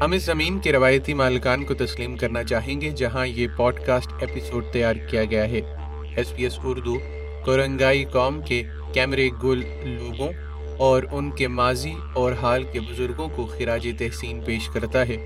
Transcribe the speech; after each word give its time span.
ہم 0.00 0.12
اس 0.12 0.22
زمین 0.22 0.58
کے 0.58 0.72
روایتی 0.72 1.14
مالکان 1.14 1.64
کو 1.64 1.74
تسلیم 1.74 2.16
کرنا 2.16 2.44
چاہیں 2.44 2.80
گے 2.80 2.90
جہاں 2.90 3.26
یہ 3.26 3.48
پوڈ 3.56 3.80
کاسٹ 3.86 4.12
ایپیسوڈ 4.20 4.64
تیار 4.72 4.96
کیا 4.96 5.24
گیا 5.24 5.48
ہے۔ 5.48 5.60
ایس 6.16 6.36
پی 6.36 6.42
ایس 6.42 6.58
اردو 6.64 6.98
کورنگائی 7.44 8.04
قوم 8.04 8.40
کے 8.42 8.62
کیمرے 8.92 9.28
گل 9.42 9.62
لوگوں 9.84 10.32
اور 10.78 11.02
ان 11.12 11.30
کے 11.30 11.48
ماضی 11.48 11.92
اور 12.14 12.32
حال 12.32 12.64
کے 12.72 12.80
بزرگوں 12.80 13.28
کو 13.28 13.46
خراج 13.46 13.88
تحسین 13.98 14.40
پیش 14.40 14.68
کرتا 14.68 15.08
ہے۔ 15.08 15.16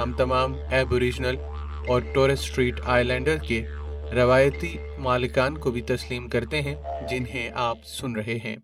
ہم 0.00 0.12
تمام 0.12 0.54
ایب 0.70 0.92
اوریجنل 0.92 1.36
اور 1.88 2.00
ٹورس 2.14 2.40
اسٹریٹ 2.40 2.80
آئی 2.84 3.04
لینڈر 3.04 3.36
کے 3.36 3.64
روایتی 4.14 4.76
مالکان 4.98 5.58
کو 5.58 5.70
بھی 5.70 5.82
تسلیم 5.82 6.28
کرتے 6.28 6.60
ہیں 6.60 6.74
جنہیں 7.10 7.50
آپ 7.54 7.78
سن 7.84 8.16
رہے 8.16 8.38
ہیں۔ 8.44 8.56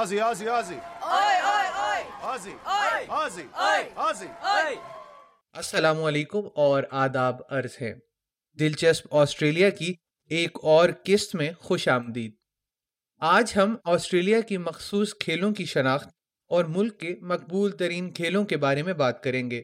Ozzy, 0.00 0.18
Ozzy, 0.22 0.46
Ozzy. 0.48 0.76
Oi, 1.02 1.36
oi, 1.44 1.68
oi. 1.84 2.02
Ozzy. 2.24 2.52
Oi. 2.72 3.00
Ozzy. 3.12 3.44
Oi. 3.60 3.80
Ozzy. 3.98 4.28
Oi. 4.48 4.74
السلام 5.54 6.02
علیکم 6.04 6.48
اور 6.54 6.82
آداب 6.90 7.40
عرض 7.50 7.76
ہے 7.80 7.92
دلچسپ 8.58 9.14
آسٹریلیا 9.14 9.70
کی 9.70 9.92
ایک 10.30 10.58
اور 10.64 10.88
قسط 11.04 11.34
میں 11.34 11.50
خوش 11.60 11.88
آمدید 11.88 12.34
آج 13.22 13.52
ہم 13.56 13.74
آسٹریلیا 13.84 14.40
کی 14.40 14.56
مخصوص 14.58 15.14
کھیلوں 15.20 15.52
کی 15.52 15.64
شناخت 15.64 16.08
اور 16.50 16.64
ملک 16.76 17.00
کے 17.00 17.14
مقبول 17.22 17.72
ترین 17.72 18.12
کھیلوں 18.12 18.44
کے 18.44 18.56
بارے 18.56 18.82
میں 18.82 18.94
بات 18.94 19.22
کریں 19.22 19.50
گے 19.50 19.62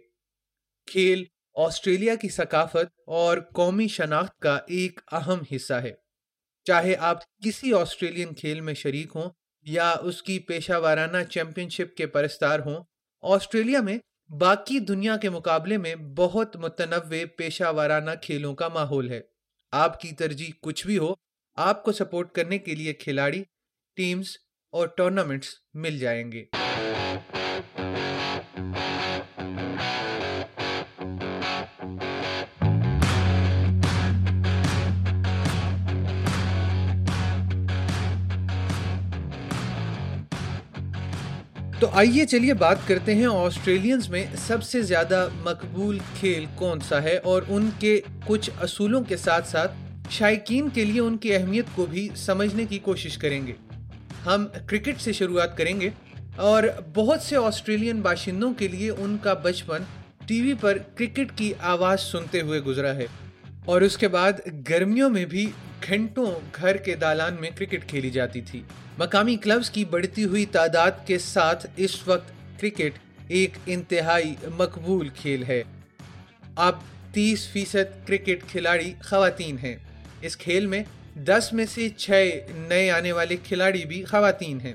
کھیل 0.88 1.24
آسٹریلیا 1.56 2.14
کی 2.14 2.28
ثقافت 2.28 2.92
اور 3.20 3.38
قومی 3.52 3.88
شناخت 3.88 4.38
کا 4.38 4.58
ایک 4.68 5.00
اہم 5.12 5.42
حصہ 5.54 5.80
ہے 5.82 5.94
چاہے 6.66 6.96
آپ 7.04 7.24
کسی 7.44 7.72
آسٹریلین 7.74 8.34
کھیل 8.34 8.60
میں 8.60 8.74
شریک 8.74 9.16
ہوں 9.16 9.30
یا 9.66 9.90
اس 9.90 10.22
کی 10.22 10.38
پیشہ 10.38 10.72
وارانہ 10.72 11.24
چیمپئن 11.30 11.68
شپ 11.68 11.96
کے 11.96 12.06
پرستار 12.06 12.60
ہوں۔ 12.60 12.84
آسٹریلیا 13.22 13.80
میں 13.80 13.98
باقی 14.32 14.78
دنیا 14.78 15.16
کے 15.16 15.30
مقابلے 15.30 15.76
میں 15.76 15.94
بہت 15.96 16.56
متنوع 16.56 17.24
پیشہ 17.36 17.64
وارانہ 17.64 18.10
کھیلوں 18.22 18.54
کا 18.54 18.68
ماحول 18.68 19.10
ہے۔ 19.10 19.20
آپ 19.72 20.00
کی 20.00 20.12
ترجیح 20.12 20.52
کچھ 20.62 20.86
بھی 20.86 20.98
ہو، 20.98 21.12
آپ 21.56 21.82
کو 21.82 21.92
سپورٹ 21.92 22.32
کرنے 22.32 22.58
کے 22.58 22.74
لیے 22.74 22.92
کھلاڑی، 22.92 23.42
ٹیمز 23.96 24.26
اور 24.70 24.88
ٹورنامنٹس 24.88 25.48
مل 25.74 25.98
جائیں 25.98 26.32
گے۔ 26.32 26.44
تو 41.84 41.90
آئیے 41.92 42.26
چلیے 42.26 42.54
بات 42.54 42.76
کرتے 42.86 43.14
ہیں 43.14 43.26
آسٹریلینز 43.26 44.08
میں 44.08 44.24
سب 44.46 44.62
سے 44.62 44.82
زیادہ 44.82 45.28
مقبول 45.42 45.98
کھیل 46.20 46.44
کون 46.54 46.78
سا 46.80 47.02
ہے 47.02 47.16
اور 47.16 47.42
ان 47.48 47.70
کے 47.78 48.00
کچھ 48.26 48.50
اصولوں 48.60 49.04
کے 49.04 49.16
ساتھ 49.16 49.48
ساتھ 49.48 49.72
شائقین 50.10 50.68
کے 50.68 50.84
لیے 50.84 51.00
ان 51.00 51.16
کی 51.16 51.34
اہمیت 51.34 51.64
کو 51.74 51.86
بھی 51.86 52.08
سمجھنے 52.16 52.64
کی 52.64 52.78
کوشش 52.78 53.18
کریں 53.18 53.46
گے۔ 53.46 53.52
ہم 54.26 54.46
کرکٹ 54.66 55.00
سے 55.00 55.12
شروعات 55.12 55.56
کریں 55.56 55.80
گے 55.80 55.90
اور 56.36 56.62
بہت 56.94 57.22
سے 57.22 57.36
آسٹریلین 57.36 58.00
باشندوں 58.00 58.54
کے 58.54 58.68
لیے 58.68 58.90
ان 58.90 59.16
کا 59.22 59.34
بچپن 59.34 59.82
ٹی 60.26 60.40
وی 60.40 60.54
پر 60.60 60.78
کرکٹ 60.94 61.32
کی 61.36 61.52
آواز 61.60 62.00
سنتے 62.00 62.40
ہوئے 62.40 62.60
گزرا 62.60 62.94
ہے 62.94 63.06
اور 63.64 63.80
اس 63.80 63.98
کے 63.98 64.08
بعد 64.08 64.32
گرمیوں 64.70 65.10
میں 65.10 65.24
بھی 65.24 65.50
گھنٹوں 65.82 66.40
گھر 66.56 66.76
کے 66.76 66.94
دالان 66.94 67.36
میں 67.40 67.50
کرکٹ 67.50 67.88
کھیلی 67.88 68.10
جاتی 68.10 68.40
تھی۔ 68.40 68.62
مقامی 68.98 69.36
کلبز 69.36 69.70
کی 69.70 69.84
بڑھتی 69.84 70.24
ہوئی 70.24 70.46
تعداد 70.46 70.90
کے 71.06 71.18
ساتھ 71.18 71.66
اس 71.76 72.08
وقت 72.08 72.28
کرکٹ 72.60 72.92
ایک 73.28 73.50
انتہائی 73.66 74.34
مقبول 74.56 75.08
کھیل 75.08 75.44
ہے۔ 75.44 75.62
اب 76.56 76.78
تیس 77.12 77.48
فیصد 77.48 78.06
کرکٹ 78.06 78.50
کھلاڑی 78.50 78.94
خواتین 79.04 79.56
ہیں۔ 79.62 79.76
اس 80.20 80.36
کھیل 80.36 80.66
میں 80.66 80.82
دس 81.14 81.48
میں 81.52 81.66
سے 81.66 81.88
چھ 81.88 82.30
نئے 82.50 82.90
آنے 82.90 83.12
والے 83.12 83.36
کھلاڑی 83.44 83.84
بھی 83.84 84.04
خواتین 84.04 84.60
ہیں۔ 84.60 84.72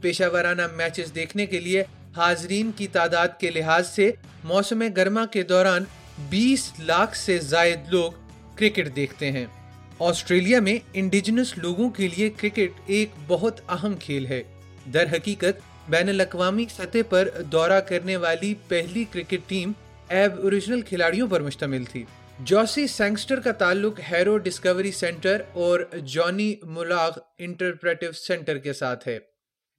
پیشہ 0.00 0.24
ورانہ 0.32 0.62
میچز 0.76 1.14
دیکھنے 1.14 1.46
کے 1.46 1.60
لیے 1.60 1.84
حاضرین 2.16 2.70
کی 2.76 2.86
تعداد 2.86 3.28
کے 3.38 3.50
لحاظ 3.50 3.88
سے 3.88 4.10
موسم 4.44 4.82
گرما 4.96 5.26
کے 5.26 5.42
دوران 5.42 5.84
بیس 6.28 6.72
لاکھ 6.78 7.16
سے 7.16 7.38
زائد 7.38 7.80
لوگ 7.88 8.12
کرکٹ 8.54 8.96
دیکھتے 8.96 9.32
ہیں۔ 9.32 9.46
آسٹریلیا 10.00 10.60
میں 10.60 10.78
انڈیجنس 10.92 11.58
لوگوں 11.58 11.90
کے 11.90 12.08
لیے 12.08 12.30
کرکٹ 12.30 12.80
ایک 12.86 13.08
بہت 13.26 13.60
اہم 13.68 13.94
کھیل 13.96 14.26
ہے۔ 14.26 14.42
در 14.94 15.04
حقیقت، 15.12 15.60
بین 15.88 16.08
الاقوامی 16.08 16.64
سطح 16.70 16.98
پر 17.08 17.28
دورہ 17.52 17.80
کرنے 17.80 18.16
والی 18.16 18.54
پہلی 18.68 19.04
کرکٹ 19.10 19.48
ٹیم 19.48 19.72
ایب 20.08 20.40
اوریجنل 20.42 20.80
کھلاڑیوں 20.80 21.28
پر 21.28 21.40
مشتمل 21.40 21.84
تھی۔ 21.84 22.04
جوسی 22.38 22.86
سینگسٹر 22.86 23.40
کا 23.40 23.52
تعلق 23.52 24.00
ہیرو 24.10 24.38
ڈسکوری 24.38 24.92
سینٹر 24.92 25.42
اور 25.52 25.80
جانی 26.06 26.54
ملاغ 26.62 27.10
انٹرپریٹو 27.38 28.12
سینٹر 28.12 28.58
کے 28.58 28.72
ساتھ 28.72 29.08
ہے۔ 29.08 29.18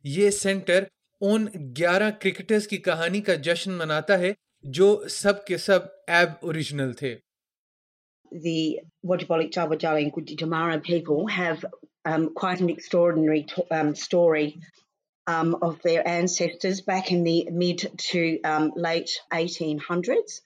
یہ 0.03 0.29
سینٹر 0.29 0.83
ان 1.21 1.47
گیارہ 1.77 2.09
کرکٹرز 2.19 2.67
کی 2.67 2.77
کہانی 2.77 3.21
کا 3.21 3.35
جشن 3.35 3.71
مناتا 3.71 4.19
ہے 4.19 4.33
جو 4.63 5.03
سب 5.09 5.45
کے 5.45 5.57
سب 5.57 5.79
ایب 6.07 6.29
اوریجنل 6.41 6.93
تھے۔ 6.93 7.15
The 8.31 8.80
Wajibalik 9.06 9.52
Jawajali 9.52 10.03
and 10.03 10.38
Jamara 10.38 10.81
people 10.84 11.28
have 11.28 11.64
um, 12.06 12.34
quite 12.34 12.59
an 12.62 12.69
extraordinary 12.69 13.44
t- 13.44 13.64
um, 13.72 13.94
story 13.96 14.59
um, 15.28 15.56
of 15.62 15.81
their 15.84 16.08
ancestors 16.08 16.81
back 16.81 17.12
in 17.12 17.24
the 17.24 17.47
mid 17.52 17.86
to 18.12 18.42
um, 18.44 18.72
late 18.75 19.12
1800s. 19.34 20.42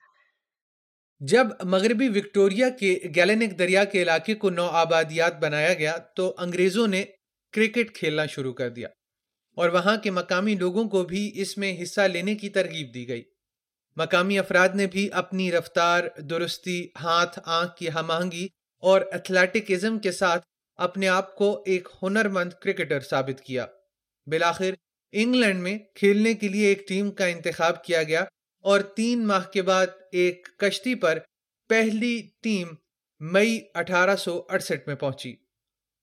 جب 1.21 1.47
مغربی 1.63 2.07
وکٹوریا 2.09 2.69
کے 2.79 2.97
گیلینک 3.15 3.57
دریا 3.59 3.83
کے 3.91 4.01
علاقے 4.01 4.33
کو 4.35 4.49
نو 4.49 4.65
آبادیات 4.79 5.39
بنایا 5.41 5.73
گیا 5.73 5.97
تو 6.15 6.33
انگریزوں 6.37 6.87
نے 6.87 7.03
کرکٹ 7.53 7.93
کھیلنا 7.95 8.25
شروع 8.25 8.53
کر 8.53 8.69
دیا 8.69 8.87
اور 9.57 9.69
وہاں 9.69 9.95
کے 10.03 10.11
مقامی 10.11 10.55
لوگوں 10.55 10.83
کو 10.89 11.03
بھی 11.03 11.31
اس 11.41 11.57
میں 11.57 11.71
حصہ 11.81 12.07
لینے 12.07 12.35
کی 12.35 12.49
ترغیب 12.49 12.93
دی 12.93 13.07
گئی 13.07 13.23
مقامی 13.95 14.39
افراد 14.39 14.69
نے 14.69 14.87
بھی 14.87 15.09
اپنی 15.11 15.51
رفتار، 15.51 16.03
درستی، 16.17 16.87
ہاتھ، 17.01 17.39
آنکھ 17.45 17.75
کی 17.77 17.91
ہم 17.91 18.11
آہنگی 18.11 18.47
اور 18.79 19.01
ایتھلیٹکزم 19.11 19.99
کے 19.99 20.11
ساتھ 20.11 20.45
اپنے 20.75 21.07
آپ 21.07 21.35
کو 21.35 21.63
ایک 21.65 21.87
ہنر 22.03 22.27
مند 22.27 22.53
کرکٹر 22.61 22.99
ثابت 22.99 23.41
کیا۔ 23.41 23.65
بالآخر، 24.27 24.73
انگلینڈ 25.11 25.61
میں 25.61 25.77
کھیلنے 25.95 26.33
کے 26.33 26.47
لیے 26.47 26.67
ایک 26.67 26.87
ٹیم 26.87 27.11
کا 27.11 27.25
انتخاب 27.25 27.83
کیا 27.83 28.03
گیا 28.03 28.25
اور 28.61 28.79
تین 28.79 29.27
ماہ 29.27 29.43
کے 29.53 29.61
بعد 29.61 29.87
ایک 30.11 30.47
کشتی 30.57 30.95
پر 30.95 31.19
پہلی 31.69 32.29
ٹیم 32.43 32.67
مئی 33.19 33.59
اٹھارہ 33.73 34.15
سو 34.15 34.43
اڑسٹھ 34.49 34.87
میں 34.87 34.95
پہنچی۔ 34.95 35.35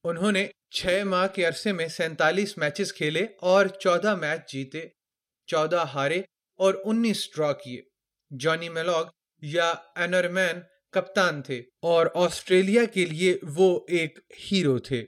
انہوں 0.04 0.32
نے 0.32 0.47
چھ 0.70 1.02
ماہ 1.04 1.26
کے 1.26 1.44
عرصے 1.44 1.72
میں 1.72 1.88
سینتالیس 1.88 2.58
میچز 2.58 2.93
کھیلے 2.93 3.26
اور 3.40 3.66
چودہ 3.66 4.14
میچ 4.16 4.52
جیتے، 4.52 4.88
چودہ 5.46 5.84
ہارے 5.94 6.22
اور 6.58 6.75
انیس 6.84 7.28
ڈرا 7.37 7.52
کیے۔ 7.52 7.82
جانی 8.40 8.69
میلوگ 8.69 9.06
یا 9.43 9.73
اینرمین 10.02 10.61
کپتان 10.93 11.40
تھے 11.43 11.58
اور 11.88 12.06
آسٹریلیا 12.25 12.84
کے 12.94 13.05
لیے 13.05 13.37
وہ 13.56 13.69
ایک 13.96 14.19
ہیرو 14.44 14.79
تھے 14.88 15.06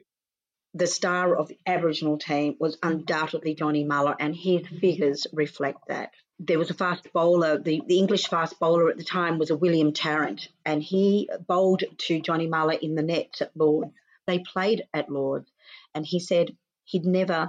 The 0.74 0.86
star 0.92 1.36
of 1.40 1.48
the 1.48 1.56
Aboriginal 1.72 2.16
team 2.22 2.48
was 2.62 2.78
undoubtedly 2.88 3.52
Johnny 3.58 3.82
Muller, 3.90 4.14
and 4.24 4.38
his 4.44 4.62
figures 4.80 5.20
reflect 5.40 5.82
that. 5.90 6.16
There 6.48 6.58
was 6.62 6.70
a 6.72 6.76
fast 6.80 7.04
bowler, 7.18 7.52
the, 7.68 7.76
the 7.90 7.98
English 7.98 8.24
fast 8.32 8.58
bowler 8.58 8.88
at 8.92 8.98
the 9.02 9.06
time 9.10 9.38
was 9.42 9.52
a 9.52 9.58
William 9.64 9.92
Tarrant, 10.00 10.48
and 10.70 10.82
he 10.82 11.04
bowled 11.52 11.84
to 12.06 12.20
Johnny 12.28 12.48
Muller 12.56 12.76
in 12.88 12.96
the 12.96 13.06
nets 13.12 13.44
at 13.46 13.56
Lords. 13.56 13.92
They 14.26 14.38
played 14.52 14.82
at 14.92 15.14
Lords, 15.18 15.48
and 15.94 16.04
he 16.12 16.18
said 16.18 16.56
he'd 16.84 17.06
never 17.20 17.40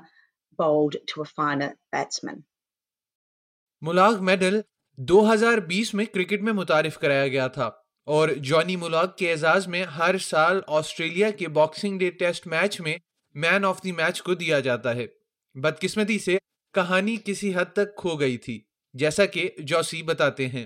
bowled 0.62 0.96
to 1.14 1.22
a 1.22 1.32
finer 1.40 1.72
batsman. 1.92 2.44
ملاغ 3.82 4.22
medal 4.30 4.62
دو 4.98 5.22
ہزار 5.34 5.58
بیس 5.68 5.94
میں 5.94 6.06
cricket 6.06 6.42
میں 6.42 6.54
متعارف 6.54 6.98
کرایا 7.00 7.28
گیا 7.28 7.48
تھا 7.48 7.70
اور 8.08 8.30
جانی 8.44 8.76
ملاغ 8.76 9.06
کے 9.18 9.32
اعزاز 9.32 9.68
میں 9.68 9.84
ہر 9.98 10.18
سال 10.18 10.60
آسٹریلیا 10.68 11.30
کے 11.30 11.48
باکسنگ 11.48 12.00
ڈے 12.00 12.10
ٹیسٹ 12.10 12.48
میچ 12.48 12.80
میں 12.82 12.98
مین 13.36 13.66
آف 13.66 13.84
دی 13.84 13.92
میچ 13.92 14.22
کو 14.22 14.34
دیا 14.34 14.60
جاتا 14.60 14.96
ہے 14.96 15.06
بدقسمتی 15.56 16.20
سے 16.20 16.38
کہانی 16.74 17.18
کسی 17.26 17.54
حد 17.56 17.74
تک 17.74 17.96
کھو 17.98 18.16
گئی 18.16 18.38
تھی 18.38 18.60
جیسا 18.94 19.26
کہ 19.26 19.50
جوسی 19.64 20.02
بتاتے 20.04 20.48
ہیں 20.48 20.66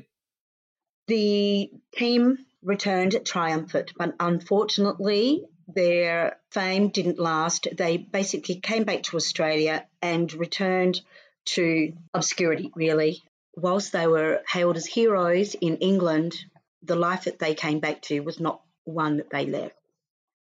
The 1.07 1.71
team 1.93 2.25
returned 2.63 3.15
triumphant, 3.25 3.93
but 3.97 4.11
unfortunately, 4.19 5.45
their 5.75 6.37
fame 6.51 6.89
didn't 6.89 7.19
last. 7.19 7.67
They 7.75 7.97
basically 7.97 8.55
came 8.61 8.83
back 8.83 9.01
to 9.03 9.17
Australia 9.17 9.79
and 10.03 10.35
returned 10.35 11.01
to 11.47 11.65
obscurity, 12.13 12.71
really. 12.75 13.11
Whilst 13.55 13.91
they 13.91 14.07
were 14.07 14.41
hailed 14.47 14.77
as 14.77 14.85
heroes 14.85 15.55
in 15.55 15.77
England, 15.77 16.35
the 16.83 16.95
life 16.95 17.25
that 17.25 17.39
they 17.39 17.55
came 17.55 17.79
back 17.79 18.01
to 18.03 18.19
was 18.21 18.39
not 18.39 18.61
one 18.85 19.17
that 19.17 19.29
they 19.29 19.45
left, 19.45 19.75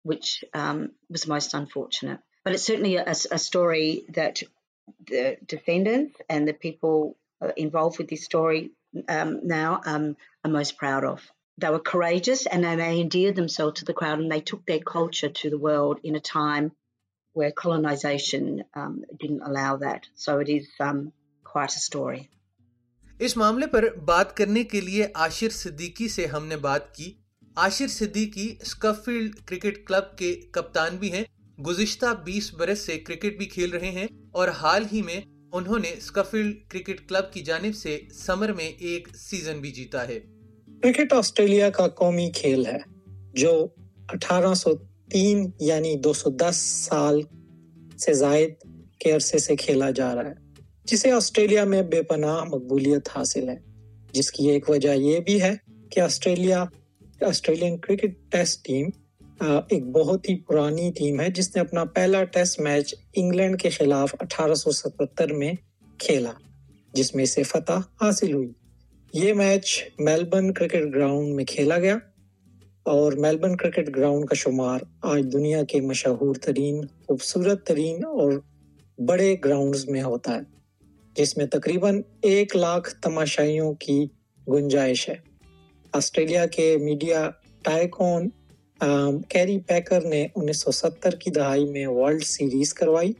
which 0.03 0.43
um, 0.53 0.91
was 1.09 1.27
most 1.27 1.53
unfortunate. 1.53 2.19
But 2.43 2.53
it's 2.53 2.63
certainly 2.63 2.95
a, 2.95 3.09
a, 3.09 3.39
story 3.39 4.05
that 4.09 4.43
the 5.05 5.37
descendants 5.45 6.19
and 6.29 6.47
the 6.47 6.53
people 6.53 7.15
involved 7.55 7.97
with 7.97 8.09
this 8.09 8.25
story 8.25 8.71
um, 9.07 9.47
now 9.47 9.81
um, 9.85 10.17
are 10.43 10.51
most 10.51 10.77
proud 10.77 11.03
of. 11.03 11.21
They 11.57 11.69
were 11.69 11.79
courageous 11.79 12.45
and 12.45 12.63
they 12.63 12.99
endeared 12.99 13.35
themselves 13.35 13.79
to 13.79 13.85
the 13.85 13.93
crowd 13.93 14.19
and 14.19 14.31
they 14.31 14.41
took 14.41 14.65
their 14.65 14.79
culture 14.79 15.29
to 15.29 15.49
the 15.49 15.57
world 15.57 15.99
in 16.03 16.15
a 16.15 16.19
time 16.19 16.71
where 17.33 17.51
colonization 17.51 18.63
um, 18.73 19.05
didn't 19.19 19.41
allow 19.41 19.77
that. 19.77 20.07
So 20.15 20.39
it 20.39 20.49
is 20.49 20.67
um, 20.79 21.13
quite 21.43 21.75
a 21.75 21.79
story. 21.79 22.29
اس 23.25 23.37
معاملے 23.37 23.67
پر 23.67 23.85
بات 24.05 24.37
کرنے 24.37 24.63
کے 24.63 24.81
لیے 24.81 25.05
عاشر 25.13 25.49
صدیقی 25.49 26.07
سے 26.07 26.25
ہم 26.25 26.45
نے 26.45 26.57
بات 26.57 26.95
کی۔ 26.95 27.11
عاشر 27.55 27.87
صدیقی 27.87 28.55
اسکفیلڈ 28.61 29.35
کرکٹ 29.45 29.87
کلب 29.87 30.17
کے 30.17 30.33
کپتان 30.51 30.97
بھی 30.97 31.11
ہیں۔ 31.11 31.23
گزشتہ 31.61 32.05
بیس 32.25 32.53
برس 32.53 32.79
سے 32.79 32.99
کرکٹ 32.99 33.37
بھی 33.37 33.45
کھیل 33.45 33.69
رہے 33.69 33.91
ہیں 33.91 34.07
اور 34.31 34.47
حال 34.47 34.85
ہی 34.93 35.01
میں 35.01 35.21
انہوں 35.53 35.79
نے 35.79 35.89
اسکفیلڈ 35.97 36.55
کرکٹ 36.67 37.09
کلب 37.09 37.33
کی 37.33 37.41
جانب 37.41 37.75
سے 37.75 37.99
سمر 38.13 38.53
میں 38.53 38.71
ایک 38.79 39.07
سیزن 39.17 39.59
بھی 39.59 39.71
جیتا 39.71 40.07
ہے۔ 40.07 40.19
کرکٹ 40.83 41.13
آسٹریلیا 41.13 41.69
کا 41.69 41.87
قومی 41.87 42.31
کھیل 42.35 42.65
ہے، 42.65 42.77
جو 43.33 43.67
اٹھارہ 44.09 44.53
سو 44.53 44.75
تین 45.11 45.49
یعنی 45.59 45.95
دو 45.95 46.13
سو 46.13 46.29
دس 46.29 46.55
سال 46.89 47.21
سے 47.97 48.13
زائد 48.13 48.53
کے 48.99 49.11
عرصے 49.11 49.37
سے 49.37 49.55
کھیلا 49.55 49.89
جا 49.89 50.15
رہا 50.15 50.29
ہے۔ 50.29 50.52
جسے 50.85 51.11
آسٹریلیا 51.11 51.63
میں 51.63 51.81
بے 51.81 52.01
پناہ 52.01 52.43
مقبولیت 52.43 53.09
حاصل 53.15 53.49
ہے۔ 53.49 53.55
جس 54.11 54.31
کی 54.31 54.49
ایک 54.49 54.69
وجہ 54.69 54.93
یہ 54.95 55.19
بھی 55.19 55.41
ہے 55.41 55.53
کہ 55.89 55.99
Australia, 55.99 56.63
Australian 57.21 57.77
cricket 57.77 58.31
test 58.31 58.65
team 58.65 58.87
ایک 59.41 59.85
بہت 59.85 60.29
ہی 60.29 60.35
پرانی 60.39 60.91
ٹیم 60.91 61.19
ہے، 61.19 61.29
جس 61.29 61.55
نے 61.55 61.61
اپنا 61.61 61.83
پہلا 61.85 62.23
ٹیسٹ 62.23 62.59
میچ 62.59 62.93
انگلینڈ 63.15 63.61
کے 63.61 63.69
خلاف 63.69 64.15
اٹھارہ 64.19 64.53
سو 64.53 64.71
ستہتر 64.71 65.33
میں 65.33 65.51
کھیلا، 65.99 66.31
جس 66.93 67.15
میں 67.15 67.25
سے 67.25 67.43
فتح 67.43 67.79
حاصل 68.01 68.33
ہوئی۔ 68.33 68.51
یہ 69.13 69.33
میچ 69.33 69.83
میلبرن 69.99 70.53
کرکٹ 70.53 70.95
گراؤنڈ 70.95 71.35
میں 71.35 71.45
کھیلا 71.45 71.79
گیا 71.79 71.97
اور 72.85 73.13
میلبرن 73.13 73.55
کرکٹ 73.55 73.95
گراؤنڈ 73.95 74.25
کا 74.25 74.35
شمار 74.35 74.79
آج 75.01 75.23
دنیا 75.33 75.63
کے 75.63 75.81
مشہور 75.81 76.35
ترین، 76.35 76.81
خوبصورت 77.07 77.65
ترین 77.67 78.05
اور 78.05 78.33
بڑے 78.97 79.35
گراؤنڈز 79.45 79.87
میں 79.89 80.03
ہوتا 80.03 80.35
ہے۔ 80.35 80.41
جس 81.15 81.37
میں 81.37 81.45
تقریباً 81.45 82.01
ایک 82.21 82.55
لاکھ 82.55 82.95
تماشائیوں 83.01 83.73
کی 83.73 84.05
گنجائش 84.47 85.09
ہے۔ 85.09 85.15
آسٹریلیا 85.91 86.45
کے 86.45 86.77
میڈیا 86.77 87.29
ٹائکون 87.61 88.29
کیری 89.29 89.59
پیکر 89.59 90.01
نے 90.01 90.27
انیس 90.35 90.57
سو 90.57 90.71
ستر 90.71 91.15
کی 91.15 91.31
دہائی 91.31 91.65
میں 91.65 91.87
ورلڈ 91.87 92.23
سیریز 92.23 92.73
کروائی، 92.73 93.11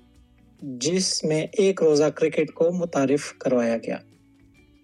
جس 0.62 1.24
میں 1.24 1.46
ایک 1.54 1.84
روزہ 1.84 2.10
کرکٹ 2.16 2.54
کو 2.54 2.72
متعارف 2.72 3.34
کروایا 3.38 3.78
گیا۔ 3.78 3.98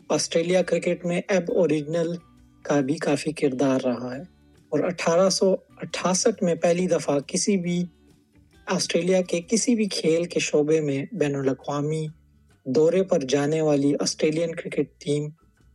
آسٹریلیا 0.10 0.62
کرکٹ 0.62 1.06
میں 1.06 1.22
ایب 1.28 1.52
اوریجنل 1.56 2.16
کا 2.64 2.80
بھی 2.80 2.96
کافی 2.98 3.32
کردار 3.32 3.82
رہا 3.84 4.16
ہے 4.16 4.22
اور 4.70 4.80
اٹھارہ 4.80 5.30
سو 5.30 5.56
اٹھاسٹھ 5.78 6.44
میں 6.44 6.56
پہلی 6.56 6.88
دفعہ 6.88 7.20
کسی 7.20 7.58
بھی 7.58 7.84
آسٹریلیا 8.66 9.22
کے 9.22 9.42
کسی 9.48 9.76
بھی 9.76 9.86
کھیل 9.86 10.24
کے 10.24 10.40
شعبے 10.40 10.82
میں 10.82 11.06
بین 11.12 11.36
الاقوامی 11.36 12.08
دورے 12.66 13.04
پر 13.04 13.20
جانے 13.30 13.62
والی 13.62 13.94
آسٹریلین 14.00 14.54
کرکٹ 14.56 14.90
ٹیم 14.98 15.28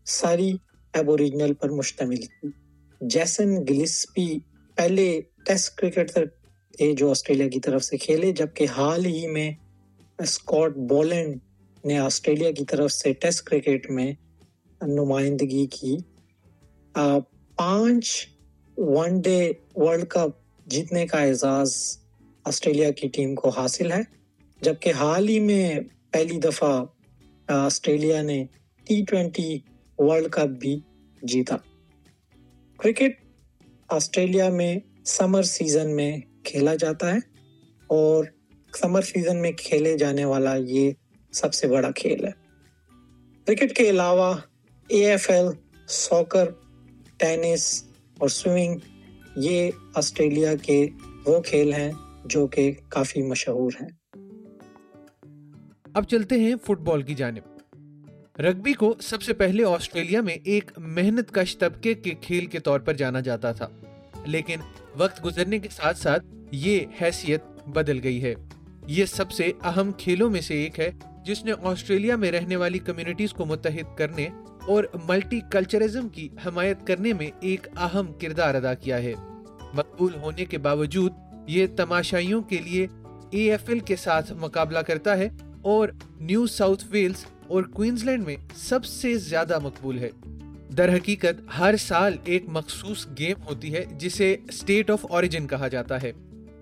ساری 0.07 0.51
ایب 0.95 1.11
اوریجنل 1.11 1.53
پر 1.55 1.71
مشتمل 1.71 2.17
تھی۔ 2.17 2.49
جیسن 3.01 3.55
گلسپی 3.69 4.27
پہلے 4.77 5.21
ٹیسٹ 5.47 5.77
کرکٹر 5.77 6.27
تھے 6.75 6.93
جو 6.95 7.11
آسٹریلیا 7.11 7.49
کی 7.49 7.61
طرف 7.61 7.85
سے 7.85 7.97
کھیلے، 7.97 8.33
جبکہ 8.33 8.67
حال 8.77 9.05
ہی 9.07 9.27
میں 9.27 9.51
اسکاٹ 10.19 10.77
بولینڈ 10.89 11.37
نے 11.85 11.99
آسٹریلیا 11.99 12.51
کی 12.51 12.65
طرف 12.65 12.93
سے 12.93 13.13
ٹیسٹ 13.13 13.45
کرکٹ 13.45 13.91
میں 13.91 14.13
نمائندگی 14.81 15.67
کی۔ 15.67 15.97
پانچ 17.57 18.11
ون 18.77 19.21
ڈے 19.21 19.41
ورلڈ 19.77 20.07
کپ 20.09 20.31
جیتنے 20.67 21.07
کا 21.07 21.19
اعزاز 21.19 21.73
آسٹریلیا 22.45 22.91
کی 22.91 23.09
ٹیم 23.09 23.35
کو 23.35 23.49
حاصل 23.49 23.93
ہے، 23.93 24.01
جبکہ 24.61 24.93
حال 24.93 25.29
ہی 25.29 25.39
میں 25.41 25.81
پہلی 26.15 26.39
دفعہ 26.39 26.85
آسٹریلیا 27.49 28.23
نے 28.23 28.45
ٹی 28.85 29.05
ٹوینٹی 29.05 29.59
ورلڈ 29.99 30.31
کپ 30.31 30.47
بھی 30.47 30.81
جیتا۔ 31.23 31.57
کرکٹ 32.79 33.25
آسٹریلیا 33.89 34.51
میں 34.51 34.79
سمر 35.05 35.43
سیزن 35.43 35.97
میں 35.97 36.17
کھیلا 36.45 36.75
جاتا 36.75 37.13
ہے 37.13 37.19
اور 37.87 38.25
سمر 38.81 39.03
سیزن 39.03 39.37
میں 39.37 39.53
کھیلے 39.53 39.99
جانے 39.99 40.25
والا 40.25 40.55
یہ 40.57 40.91
سب 41.33 41.55
سے 41.55 41.67
بڑا 41.67 41.91
کھیل 41.91 42.25
ہے۔ 42.25 42.31
کرکٹ 43.45 43.77
کے 43.77 43.91
علاوہ 43.91 44.37
A 44.89 45.11
F 45.11 45.31
L 45.31 45.47
soccer 45.89 46.49
tennis 47.17 47.85
اور 48.19 48.29
سوئمنگ، 48.29 48.79
یہ 49.37 49.71
آسٹریلیا 49.95 50.55
کے 50.57 50.87
وہ 51.27 51.41
کھیل 51.41 51.73
ہیں 51.73 51.93
جو 52.25 52.47
کہ 52.47 52.73
کافی 52.89 53.23
مشہور 53.23 53.73
ہیں۔ 53.81 53.89
اب 55.95 56.05
چلتے 56.05 56.39
ہیں 56.41 56.55
فٹ 56.65 56.79
بال 56.79 57.03
کی 57.03 57.15
جانب۔ 57.15 58.41
رگبی 58.41 58.73
کو 58.73 58.95
سب 59.01 59.23
سے 59.23 59.33
پہلے 59.33 59.65
آسٹریلیا 59.65 60.21
میں 60.21 60.37
ایک 60.45 60.71
محنت 60.79 61.35
کش 61.35 61.57
طبقے 61.59 61.93
کے 61.95 62.11
کھیل 62.21 62.47
کے 62.47 62.59
طور 62.59 62.81
پر 62.81 62.95
جانا 62.95 63.21
جاتا 63.21 63.53
تھا، 63.53 63.69
لیکن 64.27 64.61
وقت 64.97 65.25
گزرنے 65.25 65.59
کے 65.59 65.69
ساتھ 65.69 65.99
ساتھ 65.99 66.25
یہ 66.53 66.87
حیثیت 67.01 67.69
بدل 67.69 68.01
گئی 68.03 68.23
ہے۔ 68.23 68.35
یہ 68.87 69.05
سب 69.05 69.31
سے 69.31 69.51
اہم 69.65 69.93
کھیلوں 69.99 70.31
میں 70.31 70.41
سے 70.41 70.55
ایک 70.55 70.81
ہے، 70.81 70.91
جس 71.25 71.45
نے 71.45 71.53
آسٹریلیا 71.63 72.17
میں 72.17 72.31
رہنے 72.33 72.57
والی 72.57 72.79
کمیونٹیز 72.79 73.33
کو 73.33 73.45
متحد 73.45 73.97
کرنے 73.99 74.29
اور 74.67 74.85
ملٹی 75.09 75.41
کلچرزم 75.53 76.09
کی 76.09 76.29
حمایت 76.47 76.87
کرنے 76.87 77.13
میں 77.13 77.31
ایک 77.41 77.69
اہم 77.77 78.13
کردار 78.21 78.55
ادا 78.55 78.75
کیا 78.75 79.03
ہے۔ 79.03 79.15
مقبول 79.75 80.15
ہونے 80.15 80.45
کے 80.45 80.59
باوجود 80.59 81.13
یہ 81.47 81.67
تماشائیوں 81.77 82.43
کے 82.43 82.59
لیے 82.59 82.87
اے 83.31 83.51
ایف 83.51 83.69
ایل 83.69 83.79
کے 83.79 83.97
ساتھ 83.97 84.33
مقابلہ 84.33 84.79
کرتا 84.79 85.17
ہے 85.19 85.29
اور 85.65 85.89
نیو 86.21 86.47
ساؤتھ 86.47 86.85
ویلز 86.91 87.25
اور 87.47 87.63
کوئنزلینڈ 87.63 88.27
میں 88.27 88.37
سب 88.57 88.85
سے 88.85 89.19
زیادہ 89.19 89.59
مقبول 89.59 89.99
ہے۔ 89.99 90.11
در 90.77 90.95
حقیقت، 90.95 91.59
ہر 91.59 91.77
سال 91.77 92.17
ایک 92.25 92.45
مخصوص 92.49 93.07
گیم 93.19 93.43
ہوتی 93.43 93.75
ہے 93.75 93.85
جسے 93.99 94.37
اسٹیٹ 94.49 94.91
آف 94.91 95.07
اوریجن 95.11 95.47
کہا 95.47 95.69
جاتا 95.69 96.03
ہے، 96.03 96.13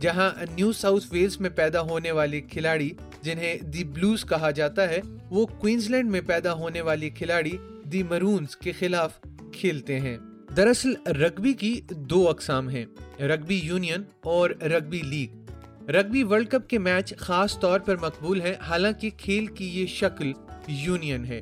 جہاں 0.00 0.30
نیو 0.56 0.72
ساؤتھ 0.72 1.04
ویلز 1.10 1.40
میں 1.40 1.50
پیدا 1.50 1.80
ہونے 1.80 2.10
والے 2.10 2.40
کھلاڑی 2.40 2.90
جنہیں 3.22 3.58
دی 3.58 3.84
بلوز 3.84 4.24
کہا 4.24 4.50
جاتا 4.50 4.88
ہے، 4.88 5.00
وہ 5.30 5.46
کوئنزلینڈ 5.46 6.10
میں 6.10 6.20
پیدا 6.26 6.52
ہونے 6.52 6.80
والی 6.80 7.10
کھلاڑی 7.10 7.56
دی 7.84 8.02
مرونز 8.02 8.56
کے 8.56 8.72
خلاف 8.72 9.18
کھیلتے 9.52 10.00
ہیں۔ 10.00 10.16
دراصل، 10.56 10.92
رگبی 11.06 11.52
کی 11.52 11.80
دو 11.90 12.28
اقسام 12.28 12.68
ہیں، 12.68 12.84
رگبی 13.20 13.60
یونین 13.64 14.02
اور 14.20 14.50
rugby 14.50 15.02
league. 15.02 15.41
Rugby 15.88 16.22
world 16.22 16.48
cup 16.48 16.68
کے 16.68 16.78
میچ 16.78 17.16
خاص 17.16 17.60
طور 17.60 17.80
پر 17.80 17.96
مقبول 17.96 18.40
ہیں، 18.40 18.54
حالانکہ 18.68 19.10
کھیل 19.16 19.46
کی 19.46 19.80
یہ 19.80 19.86
شکل 19.86 20.32
یونین 20.66 21.24
ہے۔ 21.24 21.40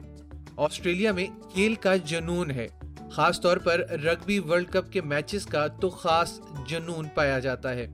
آسٹریلیا 0.56 1.12
میں 1.12 1.26
کھیل 1.54 1.74
کا 1.74 1.96
جنون 1.96 2.50
ہے۔ 2.50 2.68
خاص 3.12 3.40
طور 3.40 3.56
پر 3.56 3.78
رگبی 3.78 4.38
ورلڈ 4.38 4.70
کپ 4.70 4.92
کے 4.92 5.00
میچز 5.00 5.46
کا 5.46 5.66
تو 5.66 5.88
خاص 5.88 6.40
جنون 6.68 7.06
پایا 7.14 7.38
جاتا 7.38 7.74
ہے۔ 7.74 7.86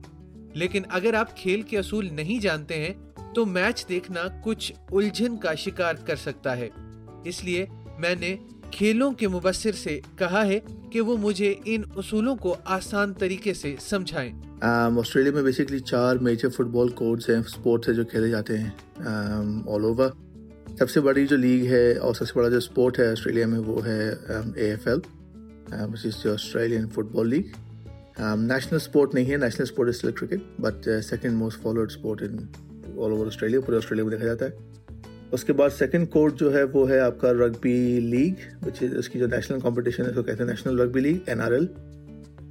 لیکن 0.53 0.81
اگر 0.89 1.13
آپ 1.13 1.37
کھیل 1.37 1.61
کے 1.61 1.79
اصول 1.79 2.09
نہیں 2.13 2.39
جانتے 2.39 2.85
ہیں، 2.85 2.93
تو 3.35 3.45
میچ 3.45 3.89
دیکھنا 3.89 4.21
کچھ 4.43 4.73
الجھن 4.91 5.37
کا 5.37 5.55
شکار 5.55 5.93
کر 5.93 6.15
سکتا 6.15 6.57
ہے۔ 6.57 6.69
اس 7.25 7.43
لیے 7.43 7.65
میں 7.97 8.15
نے 8.15 8.37
کھیلوں 8.71 9.11
کے 9.11 9.27
مبصر 9.27 9.71
سے 9.71 9.99
کہا 10.15 10.45
ہے 10.45 10.59
کہ 10.91 11.01
وہ 11.01 11.17
مجھے 11.17 11.55
ان 11.65 11.81
اصولوں 11.95 12.35
کو 12.35 12.55
آسان 12.65 13.13
طریقے 13.13 13.53
سے 13.53 13.75
سمجھائیں۔ 13.79 14.31
آسٹریلیا 14.61 15.31
میں 15.31 15.43
بیسکلی 15.43 15.79
چار 15.79 16.15
میجر 16.15 16.49
فٹ 16.49 16.65
بال 16.65 16.89
کوڈز 16.89 17.29
ہیں 17.29 17.37
اسپورٹس 17.37 17.89
ہیں 17.89 17.95
جو 17.95 18.05
کھیلے 18.05 18.29
جاتے 18.29 18.57
ہیں 18.57 18.69
آل 19.67 19.83
اوور 19.83 20.09
سب 20.79 20.89
سے 20.89 21.01
بڑی 21.01 21.27
جو 21.27 21.37
لیگ 21.37 21.65
ہے 21.65 21.93
اور 21.93 22.13
سب 22.13 22.25
سے 22.25 22.31
بڑا 22.35 22.49
جو 22.49 22.57
اسپورٹ 22.57 22.99
ہے 22.99 23.11
آسٹریلیا 23.11 23.47
میں 23.47 23.59
وہ 23.59 23.85
ہے 23.85 24.09
A 24.55 24.69
F 24.69 24.87
L 24.87 24.99
Australian 26.29 26.89
football 27.11 27.29
league 27.29 27.41
national 28.35 28.75
sport 28.75 29.15
نہیں 29.15 29.25
ہے 29.25 29.37
national 29.37 29.61
sport 29.61 29.89
still 29.89 30.11
cricket 30.11 30.61
but 30.61 30.89
second 31.03 31.33
most 31.33 31.61
followed 31.61 31.91
sport 31.91 32.21
in 32.21 32.37
all 32.83 33.11
over 33.11 33.25
Australia 33.25 33.59
پورے 33.59 33.77
آسٹریلیا 33.77 34.03
میں 34.03 34.11
دیکھا 34.11 34.25
جاتا 34.25 34.45
ہے۔ 34.45 34.76
اس 35.33 35.43
کے 35.43 35.53
بعد 35.53 35.69
سیکنڈ 35.77 36.09
کورٹ 36.09 36.39
جو 36.39 36.53
ہے 36.53 36.61
وہ 36.73 36.89
ہے 36.89 36.99
آپ 36.99 37.19
کا 37.19 37.31
رگبی 37.33 37.99
لیگ 37.99 38.65
وچ 38.65 38.83
اس 38.97 39.09
کی 39.09 39.19
جو 39.19 39.27
نیشنل 39.27 39.59
کمپٹیشن 39.59 40.03
ہے 40.03 40.09
اس 40.09 40.15
کو 40.15 40.23
کہتے 40.23 40.43
ہیں 40.43 40.49
national 40.49 40.79
rugby 40.79 40.99
league 40.99 41.29
N 41.29 41.41
R 41.41 41.51
L 41.51 41.65